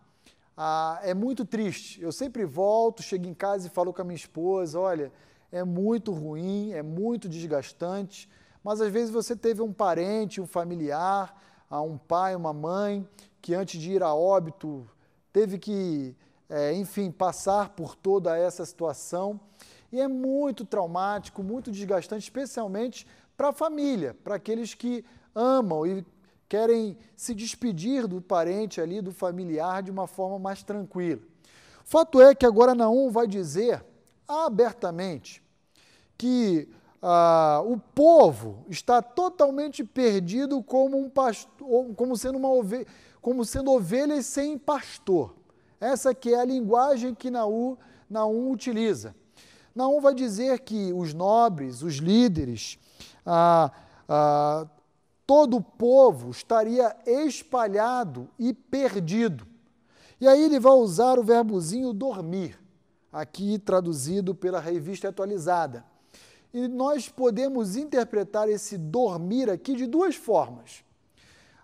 [0.56, 2.00] ah, é muito triste.
[2.00, 5.12] Eu sempre volto, chego em casa e falo com a minha esposa: olha,
[5.52, 8.28] é muito ruim, é muito desgastante,
[8.64, 11.38] mas às vezes você teve um parente, um familiar,
[11.70, 13.06] um pai, uma mãe,
[13.42, 14.88] que antes de ir a óbito
[15.30, 16.16] teve que,
[16.48, 19.38] é, enfim, passar por toda essa situação.
[19.92, 25.04] E é muito traumático, muito desgastante, especialmente para a família, para aqueles que
[25.36, 26.04] amam e
[26.48, 31.20] querem se despedir do parente ali, do familiar, de uma forma mais tranquila.
[31.84, 33.84] Fato é que agora Naum vai dizer
[34.26, 35.42] abertamente
[36.16, 36.68] que
[37.02, 42.86] ah, o povo está totalmente perdido como um pastor, como sendo uma ovelha,
[43.20, 45.34] como sendo ovelhas sem pastor.
[45.78, 47.76] Essa que é a linguagem que Naú,
[48.08, 49.14] Naum utiliza.
[49.74, 52.78] Naum vai dizer que os nobres, os líderes,
[53.26, 53.70] ah,
[54.08, 54.66] ah,
[55.26, 59.46] todo o povo estaria espalhado e perdido.
[60.20, 62.58] E aí ele vai usar o verbozinho dormir,
[63.12, 65.84] aqui traduzido pela revista atualizada.
[66.54, 70.84] E nós podemos interpretar esse dormir aqui de duas formas.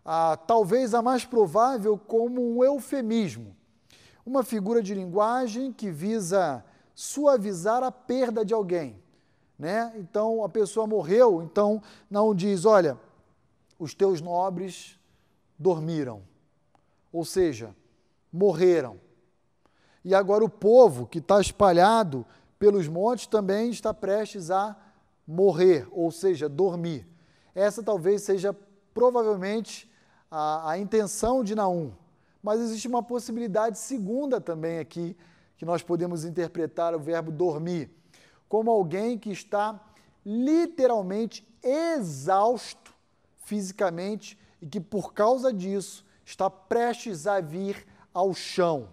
[0.05, 3.57] Ah, talvez a mais provável como um eufemismo,
[4.27, 9.01] uma figura de linguagem que visa suavizar a perda de alguém.
[9.59, 9.93] Né?
[9.97, 12.99] Então a pessoa morreu, então não diz, olha,
[13.83, 14.97] os teus nobres
[15.59, 16.23] dormiram,
[17.13, 17.75] ou seja,
[18.33, 19.01] morreram.
[20.05, 22.25] E agora o povo que está espalhado
[22.61, 24.77] pelos montes também está prestes a
[25.27, 27.05] morrer, ou seja, dormir.
[27.57, 28.57] Essa talvez seja
[28.95, 29.91] provavelmente
[30.31, 31.91] a, a intenção de Naum.
[32.41, 35.17] Mas existe uma possibilidade segunda também aqui,
[35.57, 37.91] que nós podemos interpretar o verbo dormir,
[38.49, 39.81] como alguém que está
[40.25, 42.92] literalmente exausto
[43.43, 48.89] fisicamente e que por causa disso está prestes a vir ao chão.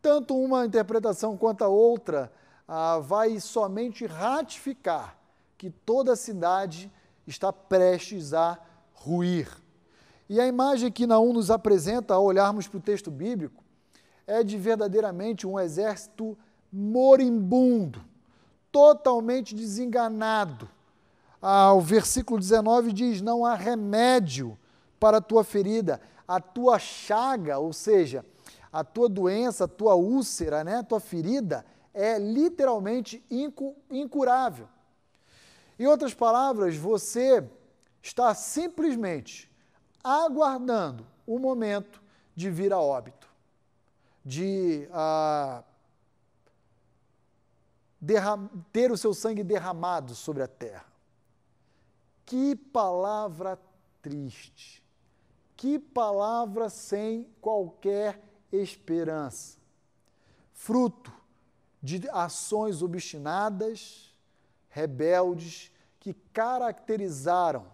[0.00, 2.32] Tanto uma interpretação quanto a outra
[2.66, 5.18] ah, vai somente ratificar
[5.56, 6.90] que toda a cidade
[7.26, 8.58] está prestes a
[8.92, 9.48] ruir.
[10.28, 13.64] E a imagem que Naum nos apresenta ao olharmos para o texto bíblico
[14.26, 16.36] é de verdadeiramente um exército
[16.70, 18.04] moribundo,
[18.70, 20.68] totalmente desenganado.
[21.40, 24.58] Ah, o versículo 19 diz: Não há remédio
[24.98, 28.24] para a tua ferida, a tua chaga, ou seja,
[28.72, 33.24] a tua doença, a tua úlcera, né, a tua ferida, é literalmente
[33.90, 34.68] incurável.
[35.78, 37.48] Em outras palavras, você
[38.02, 39.50] está simplesmente
[40.02, 42.02] aguardando o momento
[42.34, 43.28] de vir a óbito,
[44.24, 45.62] de ah,
[48.72, 50.87] ter o seu sangue derramado sobre a terra.
[52.28, 53.58] Que palavra
[54.02, 54.84] triste,
[55.56, 58.22] que palavra sem qualquer
[58.52, 59.56] esperança,
[60.52, 61.10] fruto
[61.82, 64.14] de ações obstinadas,
[64.68, 67.64] rebeldes, que caracterizaram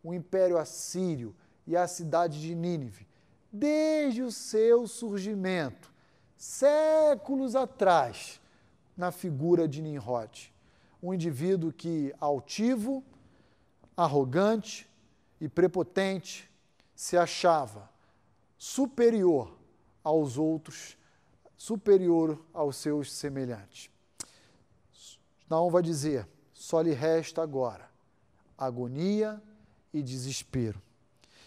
[0.00, 1.34] o Império Assírio
[1.66, 3.08] e a cidade de Nínive,
[3.52, 5.92] desde o seu surgimento,
[6.36, 8.40] séculos atrás,
[8.96, 10.54] na figura de Nimrod,
[11.02, 13.02] um indivíduo que, altivo,
[13.96, 14.88] arrogante
[15.40, 16.50] e prepotente,
[16.94, 17.90] se achava
[18.56, 19.56] superior
[20.02, 20.96] aos outros
[21.56, 23.90] superior aos seus semelhantes.
[25.48, 27.88] Naum vai dizer: só lhe resta agora
[28.56, 29.42] agonia
[29.92, 30.80] e desespero.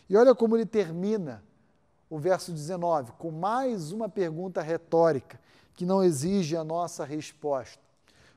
[0.10, 1.44] E olha como ele termina
[2.10, 5.40] o verso 19, com mais uma pergunta retórica.
[5.74, 7.80] que não exige a nossa resposta,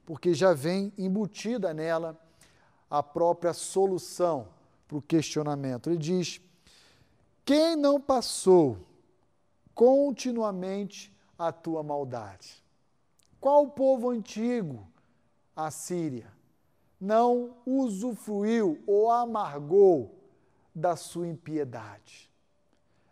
[0.04, 2.20] porque já vem embutida nela
[2.90, 4.48] a própria solução
[4.88, 5.88] para o questionamento.
[5.88, 6.40] Ele diz:
[7.44, 8.78] quem não passou
[9.74, 12.62] continuamente a tua maldade?
[13.40, 14.86] Qual povo antigo,
[15.56, 16.30] a Síria,
[17.00, 20.14] não usufruiu ou amargou
[20.74, 22.30] da sua impiedade?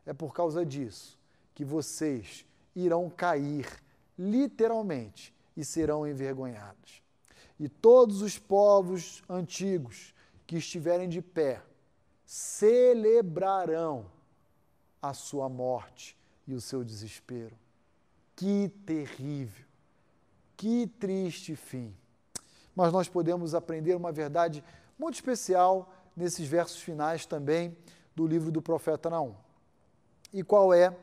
[0.05, 1.19] É por causa disso
[1.55, 3.67] que vocês irão cair,
[4.19, 7.03] literalmente, e serão envergonhados.
[7.59, 10.15] E todos os povos antigos
[10.47, 11.63] que estiverem de pé
[12.25, 14.07] celebrarão
[15.01, 17.57] a sua morte e o seu desespero.
[18.37, 19.65] Que terrível,
[20.57, 21.95] que triste fim.
[22.75, 24.63] Mas nós podemos aprender uma verdade
[24.99, 27.77] muito especial nesses versos finais também
[28.15, 29.35] do livro do profeta Naum.
[30.33, 30.97] E qual é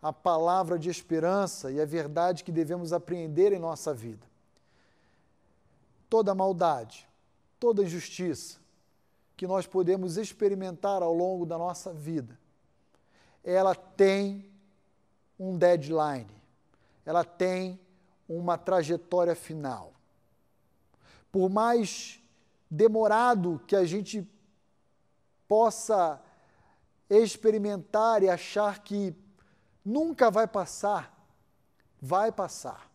[0.00, 4.26] a palavra de esperança e a verdade que devemos apreender em nossa vida?
[6.08, 7.08] Toda maldade,
[7.58, 8.58] toda injustiça
[9.36, 12.38] que nós podemos experimentar ao longo da nossa vida,
[13.44, 14.50] ela tem
[15.38, 16.30] um deadline,
[17.04, 17.78] ela tem
[18.28, 19.92] uma trajetória final.
[21.30, 22.20] Por mais
[22.70, 24.26] demorado que a gente
[25.46, 26.20] possa
[27.08, 29.14] experimentar e achar que
[29.84, 31.14] nunca vai passar,
[32.00, 32.90] vai passar.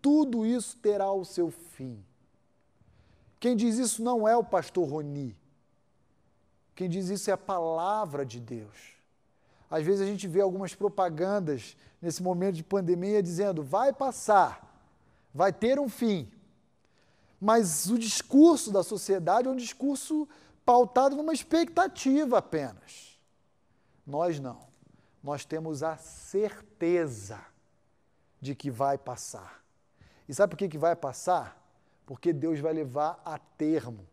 [0.00, 2.04] Tudo isso terá o seu fim.
[3.40, 5.36] Quem diz isso não é o pastor Roni.
[6.74, 8.94] Quem diz isso é a palavra de Deus.
[9.70, 14.82] Às vezes a gente vê algumas propagandas nesse momento de pandemia dizendo vai passar,
[15.34, 16.30] vai ter um fim.
[17.40, 20.28] Mas o discurso da sociedade é um discurso
[20.64, 23.18] pautado numa expectativa apenas.
[24.06, 24.66] Nós não.
[25.22, 27.40] Nós temos a certeza
[28.40, 29.62] de que vai passar.
[30.28, 31.56] E sabe por que, que vai passar?
[32.04, 34.06] Porque Deus vai levar a termo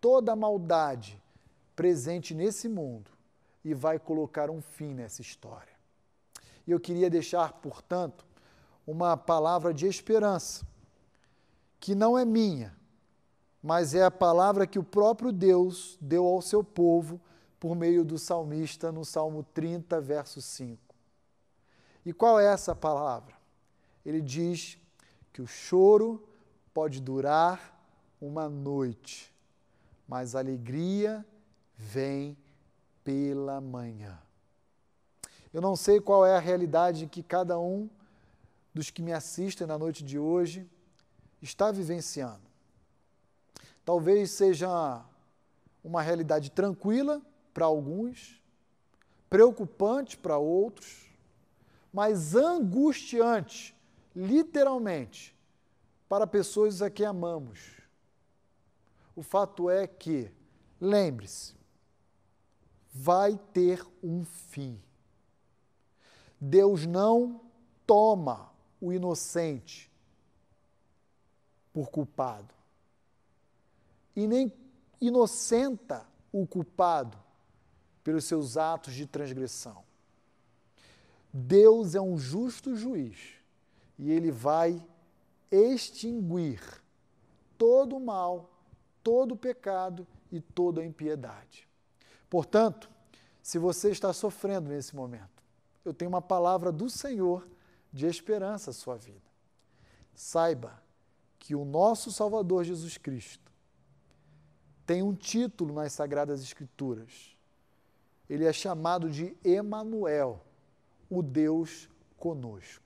[0.00, 1.22] toda a maldade
[1.76, 3.10] presente nesse mundo
[3.64, 5.72] e vai colocar um fim nessa história.
[6.66, 8.24] E eu queria deixar, portanto,
[8.86, 10.66] uma palavra de esperança,
[11.80, 12.74] que não é minha,
[13.62, 17.20] mas é a palavra que o próprio Deus deu ao seu povo
[17.58, 20.78] por meio do salmista no Salmo 30, verso 5.
[22.04, 23.34] E qual é essa palavra?
[24.04, 24.78] Ele diz
[25.34, 26.22] que o choro
[26.72, 27.76] pode durar
[28.20, 29.34] uma noite,
[30.06, 31.26] mas a alegria
[31.76, 32.38] vem
[33.02, 34.16] pela manhã.
[35.52, 37.90] Eu não sei qual é a realidade que cada um
[38.72, 40.70] dos que me assistem na noite de hoje
[41.42, 42.48] está vivenciando.
[43.84, 45.04] Talvez seja
[45.82, 47.20] uma realidade tranquila
[47.52, 48.40] para alguns,
[49.28, 51.10] preocupante para outros,
[51.92, 53.74] mas angustiante,
[54.14, 55.34] literalmente,
[56.08, 57.80] para pessoas a quem amamos.
[59.16, 60.30] O fato é que,
[60.80, 61.54] lembre-se,
[62.92, 64.80] vai ter um fim.
[66.40, 67.40] Deus não
[67.86, 69.90] toma o inocente
[71.72, 72.54] por culpado
[74.14, 74.52] e nem
[75.00, 77.18] inocenta o culpado
[78.04, 79.84] pelos seus atos de transgressão.
[81.32, 83.43] Deus é um justo juiz
[83.98, 84.84] e ele vai
[85.50, 86.60] extinguir
[87.56, 88.50] todo o mal,
[89.02, 91.68] todo o pecado e toda a impiedade.
[92.28, 92.90] Portanto,
[93.42, 95.42] se você está sofrendo nesse momento,
[95.84, 97.46] eu tenho uma palavra do Senhor
[97.92, 99.22] de esperança à sua vida.
[100.14, 100.82] Saiba
[101.38, 103.52] que o nosso Salvador Jesus Cristo
[104.86, 107.36] tem um título nas Sagradas Escrituras.
[108.28, 110.44] Ele é chamado de Emanuel,
[111.08, 112.83] o Deus conosco.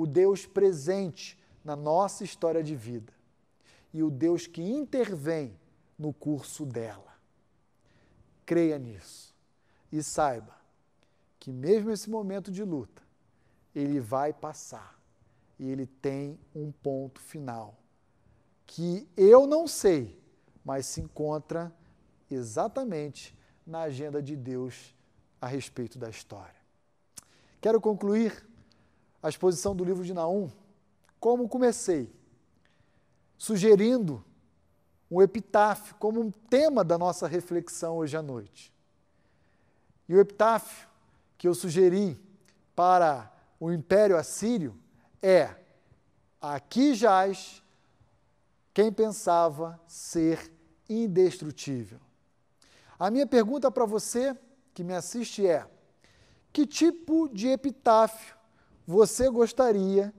[0.00, 3.12] O Deus presente na nossa história de vida
[3.92, 5.54] e o Deus que intervém
[5.98, 7.14] no curso dela.
[8.46, 9.36] Creia nisso
[9.92, 10.56] e saiba
[11.38, 13.02] que, mesmo esse momento de luta,
[13.74, 14.98] ele vai passar
[15.58, 17.78] e ele tem um ponto final
[18.64, 20.18] que eu não sei,
[20.64, 21.70] mas se encontra
[22.30, 23.36] exatamente
[23.66, 24.94] na agenda de Deus
[25.38, 26.56] a respeito da história.
[27.60, 28.48] Quero concluir
[29.22, 30.50] a exposição do livro de Naum
[31.18, 32.10] como comecei,
[33.36, 34.24] sugerindo
[35.10, 38.72] um epitáfio como um tema da nossa reflexão hoje à noite.
[40.08, 40.88] E o epitáfio
[41.36, 42.18] que eu sugeri
[42.74, 44.74] para o Império Assírio
[45.20, 45.54] é:
[46.40, 47.62] Aqui jaz
[48.72, 50.50] quem pensava ser
[50.88, 52.00] indestrutível.
[52.98, 54.36] A minha pergunta para você
[54.72, 55.66] que me assiste é:
[56.52, 58.39] que tipo de epitáfio
[58.90, 60.12] você gostaria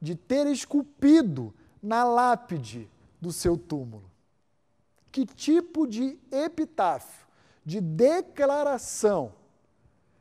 [0.00, 2.88] de ter esculpido na lápide
[3.20, 4.08] do seu túmulo?
[5.10, 7.26] Que tipo de epitáfio,
[7.64, 9.34] de declaração,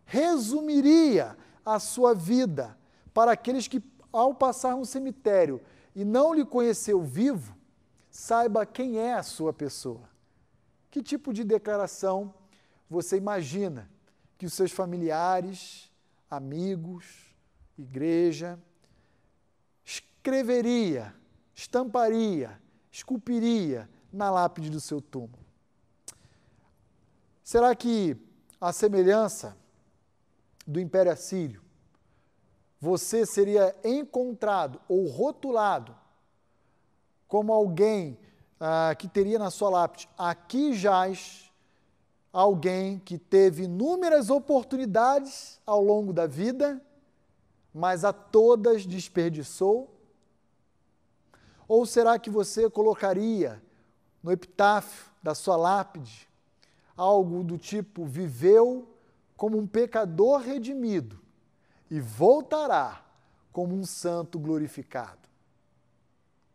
[0.05, 2.75] resumiria a sua vida
[3.13, 3.79] para aqueles que,
[4.11, 5.61] ao passar no cemitério
[5.95, 7.55] e não lhe conheceu vivo,
[8.09, 10.09] saiba quem é a sua pessoa?
[10.89, 12.33] Que tipo de declaração
[12.89, 13.87] você imagina
[14.35, 15.91] que os seus familiares,
[16.27, 17.26] amigos,
[17.77, 18.59] igreja,
[19.85, 21.13] escreveria,
[21.53, 22.61] estamparia,
[22.91, 25.45] esculpiria na lápide do seu túmulo?
[27.43, 28.17] Será que
[28.59, 29.55] a semelhança
[30.67, 31.61] do Império Assírio,
[32.79, 35.95] você seria encontrado ou rotulado
[37.27, 38.19] como alguém
[38.59, 41.51] ah, que teria na sua lápide: aqui jaz
[42.33, 46.81] alguém que teve inúmeras oportunidades ao longo da vida,
[47.77, 49.95] mas a todas desperdiçou?
[51.67, 53.61] Ou será que você colocaria
[54.23, 56.27] no epitáfio da sua lápide
[56.95, 58.89] algo do tipo: viveu
[59.35, 61.19] como um pecador redimido
[61.91, 63.05] e voltará
[63.51, 65.29] como um santo glorificado?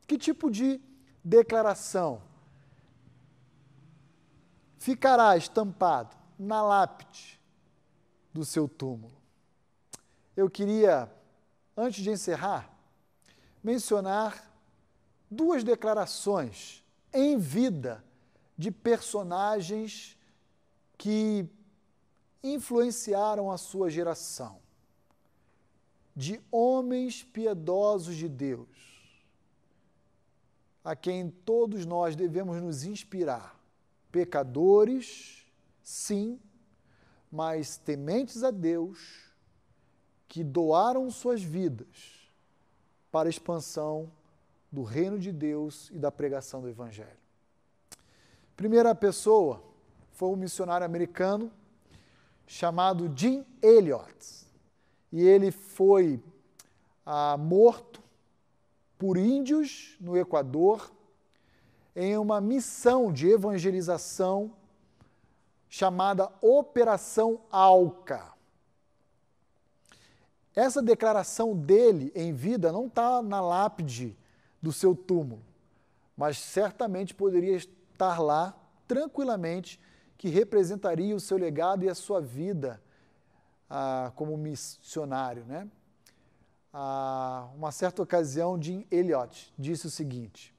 [0.09, 0.81] Que tipo de
[1.23, 2.21] declaração
[4.77, 7.41] ficará estampado na lápide
[8.35, 9.22] do seu túmulo?
[10.37, 11.13] Eu queria,
[11.77, 12.71] antes de encerrar,
[13.63, 14.51] mencionar
[15.31, 18.03] duas declarações em vida
[18.57, 20.17] de personagens
[20.97, 21.47] que
[22.43, 24.59] influenciaram a sua geração,
[26.15, 28.69] de homens piedosos de Deus,
[30.85, 33.59] a quem todos nós devemos nos inspirar.
[34.11, 35.47] Pecadores,
[35.83, 36.41] sim,
[37.31, 39.32] mas tementes a Deus,
[40.33, 42.27] que doaram suas vidas
[43.11, 44.11] para a expansão
[44.73, 47.21] do reino de Deus e da pregação do Evangelho.
[48.57, 49.63] Primeira pessoa
[50.13, 51.53] foi um missionário americano
[52.47, 54.47] chamado Jim Elliot.
[55.13, 56.19] E ele foi
[57.05, 58.03] ah, morto
[58.99, 60.91] por índios no Equador
[61.95, 64.51] em uma missão de evangelização
[65.69, 68.33] chamada Operação Alca.
[70.55, 74.17] Essa declaração dele em vida não está na lápide
[74.61, 75.43] do seu túmulo,
[76.17, 78.55] mas certamente poderia estar lá
[78.87, 79.81] tranquilamente
[80.19, 82.81] que representaria o seu legado e a sua vida
[83.69, 85.45] ah, como missionário.
[85.45, 85.69] Né?
[86.73, 90.55] Ah, uma certa ocasião, Jim Elliot disse o seguinte: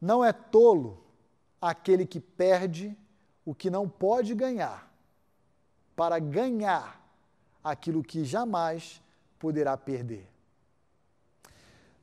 [0.00, 1.02] Não é tolo
[1.60, 2.96] aquele que perde
[3.44, 4.92] o que não pode ganhar,
[5.94, 7.01] para ganhar
[7.62, 9.00] aquilo que jamais
[9.38, 10.28] poderá perder.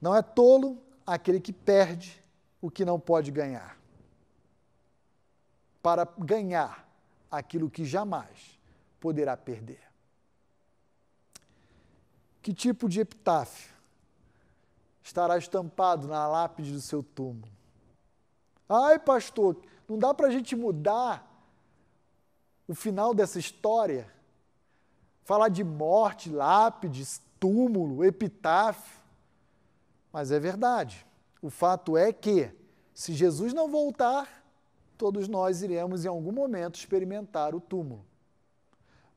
[0.02, 2.24] Não é tolo aquele que perde
[2.62, 3.78] o que não pode ganhar,
[5.82, 6.88] para ganhar
[7.32, 8.60] aquilo que jamais
[9.00, 9.82] poderá perder.
[12.42, 13.74] Que tipo de epitáfio
[15.04, 17.52] estará estampado na lápide do seu túmulo?
[18.68, 19.58] Ai, pastor,
[19.88, 21.26] não dá para a gente mudar
[22.68, 24.12] o final dessa história?
[25.30, 29.00] Falar de morte, lápides, túmulo, epitáfio.
[30.12, 31.06] Mas é verdade.
[31.40, 32.52] O fato é que,
[32.96, 34.44] se Jesus não voltar,
[34.98, 38.04] todos nós iremos em algum momento experimentar o túmulo,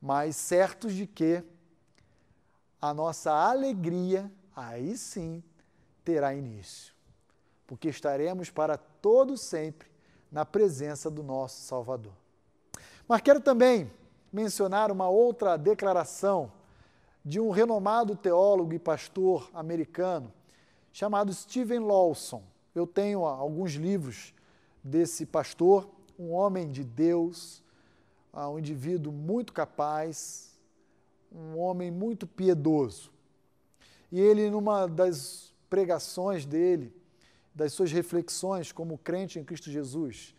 [0.03, 1.43] mas certos de que
[2.79, 5.43] a nossa alegria, aí sim,
[6.05, 6.93] terá início,
[7.67, 9.89] porque estaremos para todo sempre
[10.31, 12.13] na presença do nosso Salvador.
[13.09, 13.91] Mas quero também
[14.33, 16.53] mencionar uma outra declaração
[17.25, 20.33] de um renomado teólogo e pastor americano
[20.93, 22.43] chamado Steven Lawson.
[22.75, 24.35] Eu tenho alguns livros
[24.83, 27.63] desse pastor, um homem de Deus,
[28.33, 30.59] ah, um indivíduo muito capaz,
[31.31, 33.11] um homem muito piedoso.
[34.11, 36.95] E ele, numa das pregações dele,
[37.55, 40.35] das suas reflexões como crente em Cristo Jesus,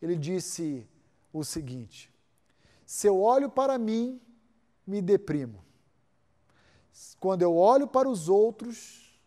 [0.00, 0.86] ele disse
[1.32, 2.11] o seguinte:
[2.84, 4.20] Se eu olho para mim,
[4.86, 5.62] me deprimo.
[7.18, 9.18] Quando eu olho para os outros,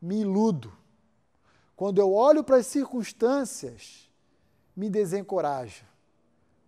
[0.00, 0.72] me iludo.
[1.76, 4.10] Quando eu olho para as circunstâncias,
[4.76, 5.86] me desencoraja.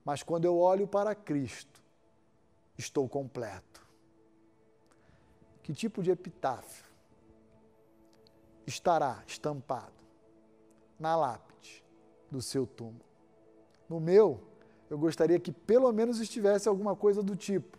[0.04, 1.82] Mas quando eu olho para Cristo,
[2.78, 3.84] estou completo.
[5.62, 6.86] Que tipo de epitáfio
[8.66, 9.92] estará estampado
[10.98, 11.84] na lápide
[12.30, 13.04] do seu túmulo?
[13.88, 14.40] No meu,
[14.88, 17.78] eu gostaria que pelo menos estivesse alguma coisa do tipo: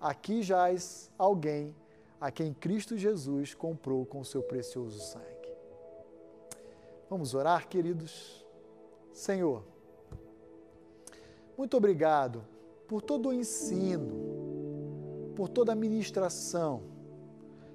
[0.00, 1.74] aqui jaz alguém
[2.20, 5.26] a quem Cristo Jesus comprou com seu precioso sangue.
[7.08, 8.44] Vamos orar, queridos?
[9.12, 9.62] Senhor,
[11.56, 12.44] muito obrigado
[12.88, 16.94] por todo o ensino, por toda a ministração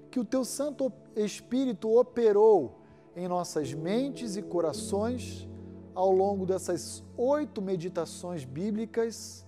[0.10, 2.82] que o Teu Santo Espírito operou
[3.16, 5.48] em nossas mentes e corações
[5.94, 9.46] ao longo dessas oito meditações bíblicas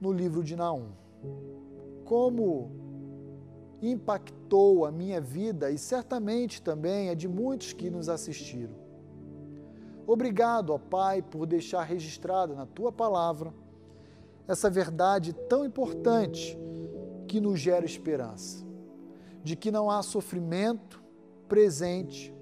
[0.00, 0.88] no livro de Naum.
[2.04, 2.70] Como
[3.82, 8.74] impactou a minha vida e certamente também a de muitos que nos assistiram.
[10.06, 13.54] Obrigado, ó Pai, por deixar registrada na tua palavra
[14.46, 16.58] essa verdade tão importante
[17.28, 18.66] que nos gera esperança,
[19.44, 21.00] de que não há sofrimento
[21.48, 22.34] presente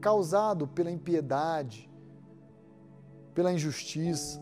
[0.00, 1.89] causado pela impiedade,
[3.34, 4.40] pela injustiça,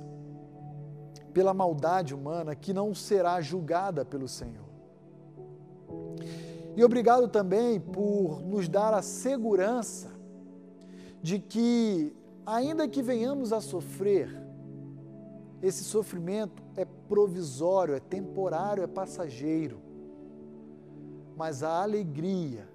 [1.32, 4.68] pela maldade humana que não será julgada pelo Senhor.
[6.76, 10.11] E obrigado também por nos dar a segurança
[11.20, 12.14] de que,
[12.47, 14.30] ainda que venhamos a sofrer,
[15.61, 19.80] esse sofrimento é provisório, é temporário, é passageiro.
[21.36, 22.68] Mas a alegria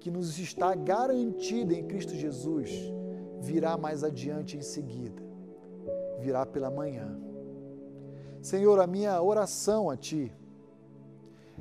[0.00, 2.70] que nos está garantida em Cristo Jesus
[3.40, 5.22] virá mais adiante em seguida,
[6.20, 7.18] virá pela manhã.
[8.40, 10.32] Senhor, a minha oração a Ti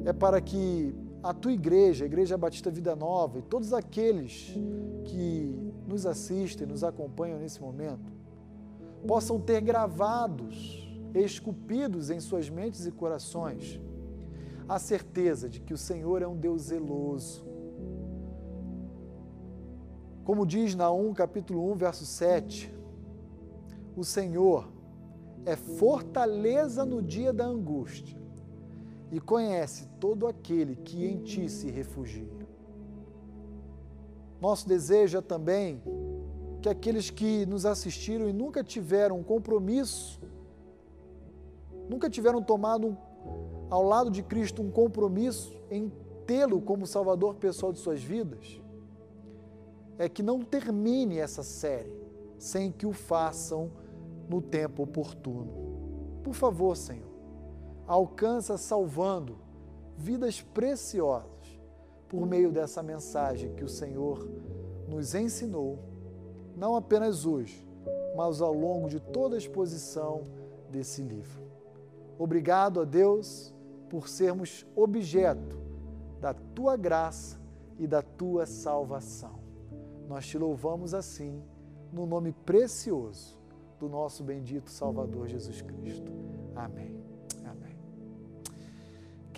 [0.06, 4.56] é para que a tua igreja, a Igreja Batista Vida Nova e todos aqueles
[5.04, 8.12] que nos assistem, nos acompanham nesse momento,
[9.06, 13.80] possam ter gravados, esculpidos em suas mentes e corações,
[14.68, 17.46] a certeza de que o Senhor é um Deus zeloso.
[20.24, 22.79] Como diz Naum capítulo 1, verso 7,
[24.00, 24.72] o Senhor
[25.46, 28.18] é fortaleza no dia da angústia
[29.12, 32.48] e conhece todo aquele que em ti se refugia.
[34.40, 35.84] Nosso desejo é também
[36.62, 40.22] que aqueles que nos assistiram e nunca tiveram um compromisso,
[41.90, 42.98] nunca tiveram tomado
[43.70, 45.92] ao lado de Cristo um compromisso em
[46.26, 48.62] tê-lo como Salvador pessoal de suas vidas,
[49.98, 52.00] é que não termine essa série
[52.38, 53.70] sem que o façam
[54.30, 56.22] no tempo oportuno.
[56.24, 57.10] Por favor, Senhor
[57.90, 59.40] alcança salvando
[59.98, 61.60] vidas preciosas
[62.08, 64.30] por meio dessa mensagem que o Senhor
[64.88, 65.80] nos ensinou,
[66.56, 67.68] não apenas hoje,
[68.16, 70.22] mas ao longo de toda a exposição
[70.70, 71.42] desse livro.
[72.20, 73.52] Obrigado a Deus
[73.90, 75.58] por sermos objeto
[76.22, 77.42] da tua graça
[77.80, 79.40] e da tua salvação.
[80.08, 81.42] Nós te louvamos assim,
[81.92, 83.39] no nome precioso
[83.80, 86.12] do nosso bendito Salvador Jesus Cristo.
[86.56, 87.00] Amém.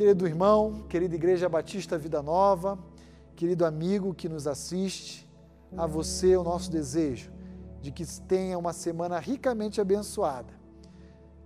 [0.01, 2.79] Querido irmão, querida Igreja Batista Vida Nova,
[3.35, 5.29] querido amigo que nos assiste,
[5.77, 7.31] a você o nosso desejo
[7.81, 10.53] de que tenha uma semana ricamente abençoada,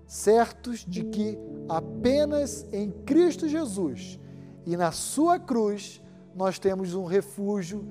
[0.08, 1.38] certos de que
[1.68, 4.20] apenas em Cristo Jesus
[4.66, 6.02] e na Sua cruz
[6.34, 7.86] nós temos um refúgio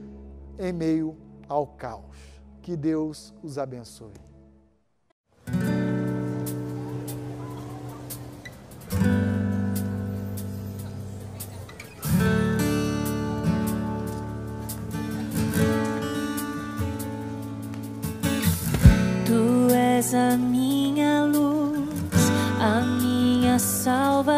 [0.58, 1.14] em meio
[1.46, 2.16] ao caos.
[2.62, 4.14] Que Deus os abençoe.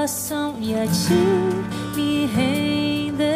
[0.07, 1.15] Salvação, e a ti
[1.97, 3.27] me renderei.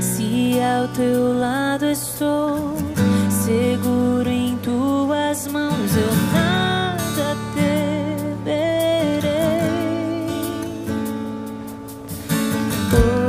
[0.00, 2.76] Se ao teu lado estou,
[3.30, 9.24] seguro em tuas mãos, eu nada temerei.
[12.92, 13.23] Oh,